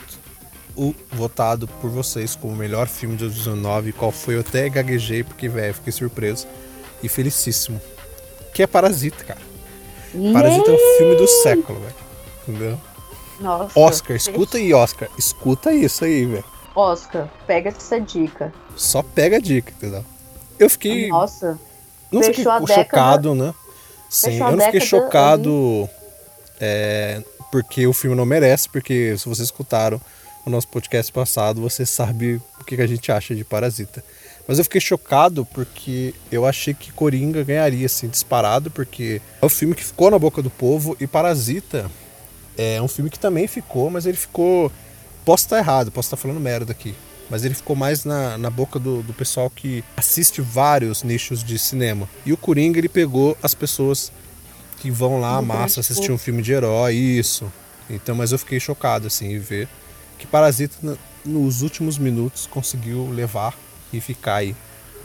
o 0.77 0.95
votado 1.11 1.67
por 1.67 1.91
vocês 1.91 2.37
como 2.37 2.53
o 2.53 2.57
melhor 2.57 2.87
filme 2.87 3.17
de 3.17 3.25
2019, 3.25 3.93
qual 3.93 4.13
foi 4.13 4.37
eu 4.37 4.41
até 4.41 4.69
gaguejei 4.69 5.25
porque, 5.25 5.49
velho, 5.49 5.75
fiquei 5.75 5.93
surpreso 5.93 6.47
e 7.03 7.09
felicíssimo. 7.09 7.81
Que 8.53 8.63
é 8.63 8.67
Parasita, 8.67 9.25
cara. 9.25 9.41
Parasita 10.33 10.71
é 10.71 10.75
o 10.75 10.99
filme 10.99 11.17
do 11.17 11.27
século, 11.27 11.81
velho. 11.81 11.95
Entendeu? 12.49 12.81
Nossa. 13.41 13.79
Oscar, 13.79 14.17
escuta 14.17 14.59
aí, 14.59 14.73
Oscar. 14.73 15.09
Escuta 15.19 15.73
isso 15.73 16.05
aí, 16.05 16.25
velho. 16.25 16.45
Oscar, 16.75 17.29
pega 17.47 17.71
essa 17.71 18.01
dica. 18.01 18.53
Só 18.77 19.03
pega 19.03 19.37
a 19.37 19.41
dica, 19.41 19.73
entendeu? 19.73 20.05
Eu 20.59 20.71
fiquei. 20.71 21.09
Nossa. 21.09 21.59
Não 22.11 22.23
fiquei 22.23 22.45
chocado, 22.45 23.35
né? 23.35 23.55
Sim, 24.09 24.39
eu 24.39 24.53
não 24.53 24.65
fiquei 24.65 24.81
chocado 24.81 25.89
é, 26.61 27.23
porque 27.51 27.87
o 27.87 27.93
filme 27.93 28.17
não 28.17 28.25
merece, 28.25 28.69
porque 28.69 29.17
se 29.19 29.29
vocês 29.29 29.49
escutaram 29.49 30.01
o 30.47 30.51
nosso 30.51 30.69
podcast 30.69 31.13
passado, 31.13 31.61
você 31.61 31.85
sabe 31.85 32.41
o 32.61 32.65
que 32.65 32.81
a 32.81 32.87
gente 32.87 33.11
acha 33.11 33.35
de 33.35 33.45
Parasita. 33.45 34.03
Mas 34.47 34.59
eu 34.59 34.65
fiquei 34.65 34.81
chocado 34.81 35.45
porque 35.45 36.15
eu 36.31 36.47
achei 36.47 36.73
que 36.73 36.93
Coringa 36.93 37.43
ganharia, 37.43 37.87
assim, 37.87 38.07
disparado, 38.07 38.71
porque 38.71 39.21
é 39.43 39.45
o 39.45 39.49
filme 39.49 39.75
que 39.75 39.85
ficou 39.85 40.09
na 40.09 40.19
boca 40.19 40.41
do 40.41 40.49
povo 40.49 40.97
e 41.01 41.07
Parasita 41.07 41.91
é 42.57 42.81
um 42.81 42.87
filme 42.87 43.11
que 43.11 43.19
também 43.19 43.49
ficou, 43.49 43.91
mas 43.91 44.07
ele 44.07 44.17
ficou. 44.17 44.71
Posso 45.25 45.45
estar 45.47 45.59
errado, 45.59 45.91
posso 45.91 46.07
estar 46.07 46.17
falando 46.17 46.39
merda 46.39 46.71
aqui. 46.71 46.95
Mas 47.29 47.45
ele 47.45 47.55
ficou 47.55 47.75
mais 47.75 48.05
na, 48.05 48.39
na 48.39 48.49
boca 48.49 48.79
do, 48.79 49.03
do 49.03 49.13
pessoal 49.13 49.51
que 49.51 49.83
assiste 49.97 50.41
vários 50.41 51.03
nichos 51.03 51.43
de 51.43 51.59
cinema. 51.59 52.09
E 52.25 52.33
o 52.33 52.37
Coringa, 52.37 52.79
ele 52.79 52.89
pegou 52.89 53.37
as 53.43 53.53
pessoas 53.53 54.13
que 54.79 54.93
vão 54.93 55.21
lá, 55.21 55.43
massa, 55.43 55.81
assistir 55.81 56.13
um 56.13 56.19
filme 56.19 56.41
de 56.41 56.53
herói, 56.53 56.95
isso. 56.95 57.53
Então, 57.91 58.15
mas 58.15 58.31
eu 58.31 58.39
fiquei 58.39 58.61
chocado, 58.61 59.09
assim, 59.09 59.35
em 59.35 59.41
ver 59.41 59.69
que 60.19 60.27
Parasita, 60.27 60.99
nos 61.25 61.63
últimos 61.63 61.99
minutos, 61.99 62.47
conseguiu 62.47 63.11
levar 63.11 63.55
e 63.93 64.01
ficar 64.01 64.37
aí 64.37 64.57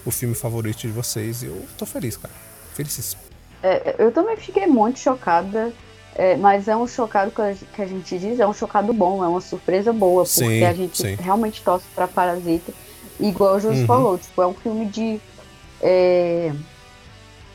o 0.06 0.12
filme 0.12 0.36
favorito 0.36 0.80
de 0.80 0.90
vocês. 0.90 1.44
E 1.44 1.48
eu 1.48 1.66
tô 1.78 1.86
feliz, 1.86 2.18
cara. 2.18 2.34
Felicíssimo. 2.74 3.22
É, 3.64 3.96
eu 4.00 4.12
também 4.12 4.38
fiquei 4.38 4.66
muito 4.66 5.00
chocada 5.00 5.72
é, 6.16 6.36
mas 6.36 6.68
é 6.68 6.76
um 6.76 6.86
chocado 6.88 7.32
que 7.32 7.82
a 7.82 7.86
gente 7.86 8.20
diz, 8.20 8.40
é 8.40 8.46
um 8.46 8.54
chocado 8.54 8.92
bom, 8.92 9.24
é 9.24 9.28
uma 9.28 9.40
surpresa 9.40 9.94
boa, 9.94 10.24
porque 10.24 10.40
sim, 10.40 10.64
a 10.64 10.74
gente 10.74 10.98
sim. 10.98 11.16
realmente 11.16 11.62
torce 11.64 11.86
pra 11.96 12.08
Parasita. 12.08 12.74
Igual 13.20 13.56
o 13.56 13.60
Júlio 13.60 13.80
uhum. 13.80 13.88
falou, 13.88 14.18
tipo, 14.18 14.42
é 14.42 14.48
um 14.48 14.54
filme 14.54 14.86
de. 14.86 15.22
É, 15.82 16.52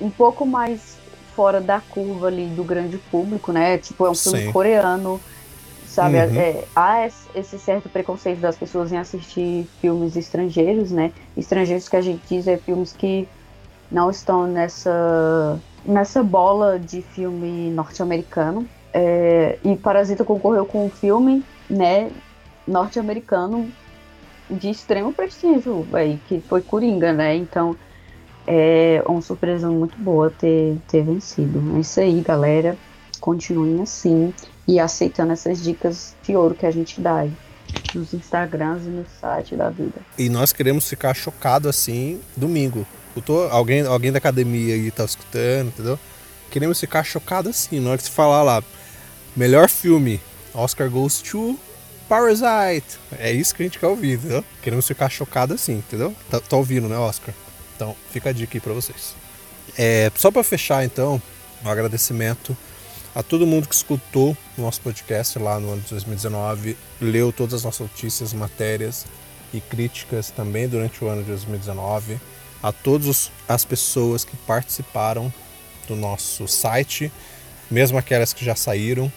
um 0.01 0.11
pouco 0.11 0.47
mais 0.47 0.97
fora 1.35 1.61
da 1.61 1.81
curva 1.81 2.29
ali 2.29 2.47
do 2.47 2.65
grande 2.65 2.97
público, 2.97 3.53
né? 3.53 3.77
Tipo, 3.77 4.07
é 4.07 4.11
um 4.11 4.15
filme 4.15 4.47
sim. 4.47 4.53
coreano, 4.53 5.21
sabe? 5.97 6.19
Uhum. 6.19 6.39
É, 6.39 6.65
há 6.77 7.07
esse 7.35 7.59
certo 7.59 7.89
preconceito 7.89 8.39
das 8.39 8.57
pessoas 8.57 8.93
em 8.93 8.99
assistir 8.99 9.67
filmes 9.81 10.15
estrangeiros, 10.15 10.91
né? 10.91 11.11
Estrangeiros 11.37 11.89
que 11.89 11.97
a 11.97 12.03
gente 12.03 12.23
diz 12.29 12.47
é 12.47 12.59
filmes 12.59 12.93
que 12.93 13.27
não 13.91 14.11
estão 14.11 14.47
nessa 14.47 15.59
nessa 15.85 16.23
bola 16.23 16.79
de 16.79 17.01
filme 17.01 17.71
norte-americano. 17.71 18.69
É, 18.93 19.59
e 19.65 19.77
Parasita 19.77 20.25
concorreu 20.25 20.67
com 20.67 20.87
um 20.87 20.91
filme, 20.91 21.45
né, 21.69 22.11
norte-americano 22.67 23.71
de 24.51 24.71
extremo 24.71 25.13
prestígio, 25.13 25.87
aí, 25.93 26.19
que 26.29 26.41
foi 26.41 26.61
Coringa, 26.61 27.13
né? 27.13 27.37
Então 27.37 27.77
é 28.47 29.03
uma 29.07 29.23
surpresa 29.23 29.69
muito 29.69 29.97
boa 29.99 30.31
ter, 30.31 30.77
ter 30.89 31.03
vencido. 31.03 31.77
É 31.77 31.81
isso 31.81 32.01
aí, 32.01 32.21
galera. 32.21 32.77
Continuem 33.21 33.83
assim 33.83 34.33
e 34.67 34.81
aceitando 34.81 35.33
essas 35.33 35.63
dicas 35.63 36.15
de 36.23 36.37
ouro 36.37 36.55
que 36.55 36.67
a 36.67 36.71
gente 36.71 37.01
dá 37.01 37.19
aí 37.19 37.33
nos 37.95 38.15
Instagrams 38.15 38.85
e 38.85 38.89
no 38.89 39.05
site 39.21 39.57
da 39.57 39.71
vida. 39.71 40.01
E 40.19 40.29
nós 40.29 40.53
queremos 40.53 40.89
ficar 40.89 41.15
chocado 41.15 41.69
assim 41.69 42.21
domingo 42.37 42.87
escutou? 43.17 43.49
Alguém, 43.51 43.83
alguém 43.87 44.13
da 44.13 44.19
academia 44.19 44.75
aí 44.75 44.91
tá 44.91 45.05
escutando, 45.05 45.69
entendeu? 45.69 45.99
Queremos 46.51 46.79
ficar 46.79 47.03
chocado 47.03 47.49
assim, 47.49 47.81
na 47.81 47.91
hora 47.91 47.99
que 47.99 48.05
se 48.05 48.11
falar 48.11 48.43
lá, 48.43 48.63
melhor 49.35 49.69
filme, 49.69 50.21
Oscar 50.55 50.91
goes 50.91 51.21
to 51.21 51.59
Parasite! 52.09 52.99
É 53.19 53.33
isso 53.33 53.55
que 53.55 53.63
a 53.63 53.67
gente 53.67 53.79
quer 53.79 53.87
ouvir, 53.87 54.15
entendeu? 54.15 54.45
Queremos 54.63 54.87
ficar 54.87 55.09
chocado 55.09 55.55
assim, 55.55 55.79
entendeu? 55.79 56.15
Tá, 56.31 56.41
tá 56.41 56.57
ouvindo, 56.57 56.89
né, 56.89 56.97
Oscar? 56.97 57.35
Então, 57.75 57.97
fica 58.11 58.31
a 58.31 58.33
dica 58.33 58.57
aí 58.57 58.61
pra 58.61 58.73
vocês. 58.73 59.15
É, 59.77 60.11
só 60.15 60.31
para 60.31 60.45
fechar, 60.45 60.85
então, 60.85 61.21
um 61.65 61.69
agradecimento 61.69 62.57
a 63.17 63.23
todo 63.23 63.47
mundo 63.47 63.67
que 63.67 63.75
escutou 63.75 64.37
o 64.59 64.61
nosso 64.61 64.83
podcast 64.83 65.39
lá 65.39 65.59
no 65.59 65.73
ano 65.73 65.81
de 65.81 65.89
2019, 65.89 66.77
leu 67.01 67.33
todas 67.33 67.55
as 67.55 67.65
nossas 67.65 67.81
notícias, 67.89 68.35
matérias 68.35 69.07
e 69.55 69.61
críticas 69.61 70.31
também 70.31 70.69
durante 70.69 71.03
o 71.03 71.09
ano 71.09 71.23
de 71.23 71.29
2019, 71.29 72.21
a 72.63 72.73
todas 72.73 73.33
as 73.49 73.65
pessoas 73.65 74.23
que 74.23 74.37
participaram 74.37 75.33
do 75.89 75.97
nosso 75.97 76.47
site, 76.47 77.11
mesmo 77.71 77.97
aquelas 77.97 78.35
que 78.35 78.45
já 78.45 78.55
saíram, 78.55 79.11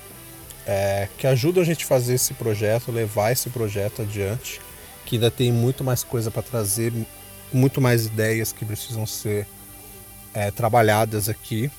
é, 0.66 1.10
que 1.18 1.28
ajudam 1.28 1.62
a 1.62 1.66
gente 1.66 1.84
a 1.84 1.88
fazer 1.88 2.14
esse 2.14 2.34
projeto, 2.34 2.94
levar 2.94 3.34
esse 3.34 3.50
projeto 3.50 4.04
adiante, 4.04 4.62
que 5.06 5.18
ainda 5.18 5.30
tem 5.30 5.52
muito 5.52 5.84
mais 5.84 6.06
coisa 6.06 6.32
para 6.32 6.42
trazer, 6.42 6.94
muito 7.52 7.82
mais 7.82 8.06
ideias 8.06 8.54
que 8.54 8.64
precisam 8.64 9.06
ser 9.06 9.46
é, 10.34 10.52
trabalhadas 10.52 11.28
aqui 11.28 11.70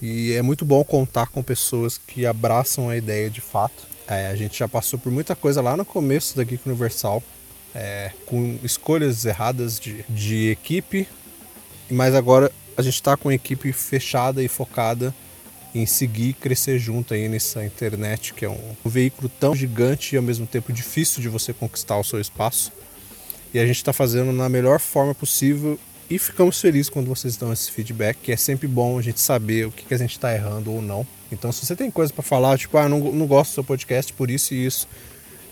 e 0.00 0.32
é 0.32 0.42
muito 0.42 0.64
bom 0.64 0.82
contar 0.82 1.26
com 1.26 1.42
pessoas 1.42 1.98
que 1.98 2.24
abraçam 2.24 2.88
a 2.88 2.96
ideia 2.96 3.28
de 3.28 3.40
fato. 3.40 3.86
É, 4.08 4.28
a 4.28 4.36
gente 4.36 4.58
já 4.58 4.66
passou 4.66 4.98
por 4.98 5.12
muita 5.12 5.36
coisa 5.36 5.60
lá 5.60 5.76
no 5.76 5.84
começo 5.84 6.36
da 6.36 6.42
Geek 6.42 6.68
Universal, 6.68 7.22
é, 7.74 8.10
com 8.26 8.58
escolhas 8.64 9.24
erradas 9.24 9.78
de, 9.78 10.04
de 10.08 10.50
equipe, 10.50 11.06
mas 11.90 12.14
agora 12.14 12.50
a 12.76 12.82
gente 12.82 12.94
está 12.94 13.16
com 13.16 13.28
a 13.28 13.34
equipe 13.34 13.72
fechada 13.72 14.42
e 14.42 14.48
focada 14.48 15.14
em 15.74 15.86
seguir 15.86 16.32
crescer 16.32 16.78
junto 16.78 17.14
aí 17.14 17.28
nessa 17.28 17.64
internet, 17.64 18.34
que 18.34 18.44
é 18.44 18.48
um, 18.48 18.74
um 18.84 18.88
veículo 18.88 19.28
tão 19.38 19.54
gigante 19.54 20.14
e 20.14 20.16
ao 20.16 20.22
mesmo 20.22 20.46
tempo 20.46 20.72
difícil 20.72 21.22
de 21.22 21.28
você 21.28 21.52
conquistar 21.52 21.98
o 21.98 22.04
seu 22.04 22.20
espaço. 22.20 22.72
E 23.52 23.58
a 23.58 23.66
gente 23.66 23.76
está 23.76 23.92
fazendo 23.92 24.32
na 24.32 24.48
melhor 24.48 24.80
forma 24.80 25.14
possível 25.14 25.78
e 26.10 26.18
ficamos 26.18 26.60
felizes 26.60 26.90
quando 26.90 27.06
vocês 27.06 27.36
dão 27.36 27.52
esse 27.52 27.70
feedback, 27.70 28.18
que 28.20 28.32
é 28.32 28.36
sempre 28.36 28.66
bom 28.66 28.98
a 28.98 29.02
gente 29.02 29.20
saber 29.20 29.68
o 29.68 29.70
que, 29.70 29.84
que 29.84 29.94
a 29.94 29.98
gente 29.98 30.10
está 30.10 30.34
errando 30.34 30.72
ou 30.72 30.82
não. 30.82 31.06
Então, 31.30 31.52
se 31.52 31.64
você 31.64 31.76
tem 31.76 31.88
coisa 31.88 32.12
para 32.12 32.24
falar, 32.24 32.58
tipo, 32.58 32.76
ah, 32.76 32.88
não, 32.88 32.98
não 32.98 33.26
gosto 33.26 33.52
do 33.52 33.54
seu 33.54 33.64
podcast 33.64 34.12
por 34.12 34.28
isso 34.28 34.52
e 34.52 34.66
isso, 34.66 34.88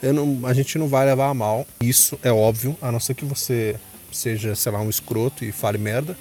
não, 0.02 0.44
a 0.44 0.52
gente 0.52 0.76
não 0.76 0.88
vai 0.88 1.06
levar 1.06 1.28
a 1.28 1.34
mal. 1.34 1.64
Isso 1.80 2.18
é 2.24 2.32
óbvio, 2.32 2.76
a 2.82 2.90
não 2.90 2.98
ser 2.98 3.14
que 3.14 3.24
você 3.24 3.76
seja, 4.10 4.56
sei 4.56 4.72
lá, 4.72 4.80
um 4.80 4.90
escroto 4.90 5.44
e 5.44 5.52
fale 5.52 5.78
merda. 5.78 6.18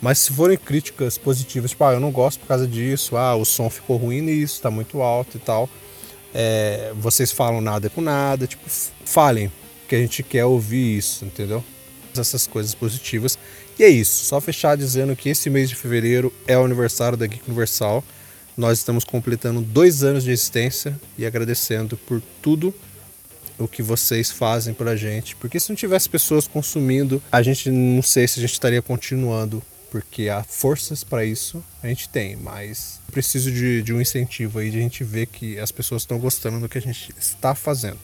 Mas 0.00 0.20
se 0.20 0.32
forem 0.32 0.56
críticas 0.56 1.18
positivas, 1.18 1.72
tipo, 1.72 1.82
ah, 1.82 1.92
eu 1.92 2.00
não 2.00 2.12
gosto 2.12 2.38
por 2.38 2.46
causa 2.46 2.68
disso, 2.68 3.16
ah, 3.16 3.34
o 3.34 3.44
som 3.44 3.68
ficou 3.68 3.96
ruim 3.96 4.20
nisso, 4.20 4.54
está 4.54 4.70
muito 4.70 5.02
alto 5.02 5.36
e 5.38 5.40
tal. 5.40 5.68
É, 6.32 6.92
vocês 6.96 7.32
falam 7.32 7.60
nada 7.60 7.90
com 7.90 8.00
nada, 8.00 8.46
tipo, 8.46 8.62
falem, 9.04 9.50
que 9.88 9.96
a 9.96 9.98
gente 9.98 10.22
quer 10.22 10.44
ouvir 10.44 10.98
isso, 10.98 11.24
entendeu? 11.24 11.64
Essas 12.16 12.46
coisas 12.46 12.74
positivas 12.74 13.38
e 13.78 13.84
é 13.84 13.88
isso, 13.88 14.24
só 14.24 14.40
fechar 14.40 14.76
dizendo 14.76 15.16
que 15.16 15.28
esse 15.28 15.48
mês 15.48 15.68
de 15.68 15.74
fevereiro 15.74 16.32
é 16.46 16.56
o 16.56 16.64
aniversário 16.64 17.16
da 17.16 17.26
Geek 17.26 17.42
Universal. 17.46 18.04
Nós 18.56 18.78
estamos 18.78 19.02
completando 19.04 19.60
dois 19.60 20.04
anos 20.04 20.24
de 20.24 20.30
existência 20.30 20.98
e 21.16 21.24
agradecendo 21.24 21.96
por 21.96 22.22
tudo 22.42 22.74
o 23.58 23.66
que 23.66 23.82
vocês 23.82 24.30
fazem 24.30 24.74
pra 24.74 24.94
gente. 24.94 25.34
Porque 25.36 25.58
se 25.58 25.70
não 25.70 25.76
tivesse 25.76 26.08
pessoas 26.08 26.46
consumindo, 26.46 27.22
a 27.30 27.42
gente 27.42 27.70
não 27.70 28.02
sei 28.02 28.28
se 28.28 28.38
a 28.38 28.42
gente 28.42 28.52
estaria 28.52 28.82
continuando. 28.82 29.62
Porque 29.90 30.30
há 30.30 30.42
forças 30.42 31.04
para 31.04 31.22
isso 31.22 31.62
a 31.82 31.86
gente 31.86 32.08
tem, 32.08 32.34
mas 32.34 32.98
preciso 33.12 33.52
de, 33.52 33.82
de 33.82 33.92
um 33.92 34.00
incentivo 34.00 34.58
aí 34.58 34.70
de 34.70 34.78
a 34.78 34.80
gente 34.80 35.04
ver 35.04 35.26
que 35.26 35.58
as 35.58 35.70
pessoas 35.70 36.00
estão 36.00 36.18
gostando 36.18 36.58
do 36.60 36.68
que 36.68 36.78
a 36.78 36.80
gente 36.80 37.12
está 37.18 37.54
fazendo. 37.54 38.00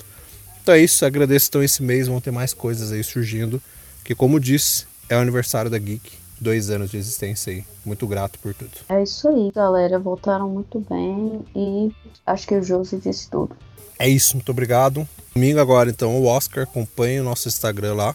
Então 0.63 0.75
é 0.75 0.81
isso, 0.81 1.07
agradeço 1.07 1.49
então 1.49 1.63
esse 1.63 1.83
mês, 1.83 2.07
vão 2.07 2.21
ter 2.21 2.31
mais 2.31 2.53
coisas 2.53 2.93
aí 2.93 3.03
surgindo. 3.03 3.61
Que 4.05 4.15
como 4.15 4.39
disse, 4.39 4.85
é 5.09 5.17
o 5.17 5.21
aniversário 5.21 5.71
da 5.71 5.79
Geek. 5.79 6.11
Dois 6.41 6.71
anos 6.71 6.91
de 6.91 6.97
existência 6.97 7.53
aí. 7.53 7.65
Muito 7.85 8.07
grato 8.07 8.39
por 8.39 8.55
tudo. 8.55 8.71
É 8.89 9.03
isso 9.03 9.29
aí, 9.29 9.51
galera. 9.53 9.99
Voltaram 9.99 10.49
muito 10.49 10.79
bem 10.89 11.45
e 11.55 11.91
acho 12.25 12.47
que 12.47 12.55
o 12.55 12.63
Josi 12.63 12.99
disse 12.99 13.29
tudo. 13.29 13.57
É 13.99 14.09
isso, 14.09 14.37
muito 14.37 14.51
obrigado. 14.51 15.07
Domingo 15.35 15.59
agora, 15.59 15.91
então, 15.91 16.17
o 16.17 16.27
Oscar. 16.27 16.63
Acompanhe 16.63 17.21
o 17.21 17.25
nosso 17.25 17.49
Instagram 17.49 17.95
lá. 17.95 18.15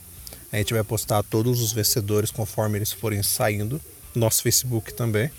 A 0.51 0.57
gente 0.57 0.73
vai 0.73 0.83
postar 0.83 1.21
todos 1.23 1.61
os 1.61 1.73
vencedores 1.73 2.31
conforme 2.31 2.77
eles 2.77 2.93
forem 2.93 3.21
saindo. 3.21 3.81
Nosso 4.15 4.41
Facebook 4.41 4.93
também. 4.93 5.29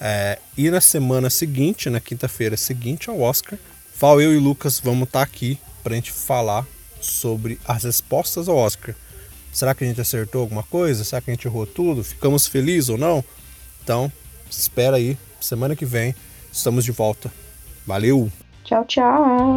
É, 0.00 0.38
e 0.56 0.70
na 0.70 0.80
semana 0.80 1.28
seguinte, 1.28 1.90
na 1.90 2.00
quinta-feira 2.00 2.56
seguinte 2.56 3.10
ao 3.10 3.20
Oscar, 3.20 3.58
Val, 3.98 4.20
eu 4.20 4.34
e 4.34 4.38
Lucas 4.38 4.78
vamos 4.78 5.04
estar 5.04 5.20
tá 5.20 5.24
aqui 5.24 5.58
para 5.82 5.94
a 5.94 5.96
gente 5.96 6.12
falar 6.12 6.66
sobre 7.00 7.58
as 7.66 7.84
respostas 7.84 8.48
ao 8.48 8.56
Oscar. 8.56 8.94
Será 9.56 9.74
que 9.74 9.84
a 9.84 9.86
gente 9.86 10.02
acertou 10.02 10.42
alguma 10.42 10.62
coisa? 10.62 11.02
Será 11.02 11.18
que 11.22 11.30
a 11.30 11.34
gente 11.34 11.46
errou 11.46 11.66
tudo? 11.66 12.04
Ficamos 12.04 12.46
felizes 12.46 12.90
ou 12.90 12.98
não? 12.98 13.24
Então, 13.82 14.12
espera 14.50 14.96
aí. 14.96 15.16
Semana 15.40 15.74
que 15.74 15.86
vem 15.86 16.14
estamos 16.52 16.84
de 16.84 16.92
volta. 16.92 17.32
Valeu! 17.86 18.30
Tchau, 18.64 18.84
tchau! 18.84 19.56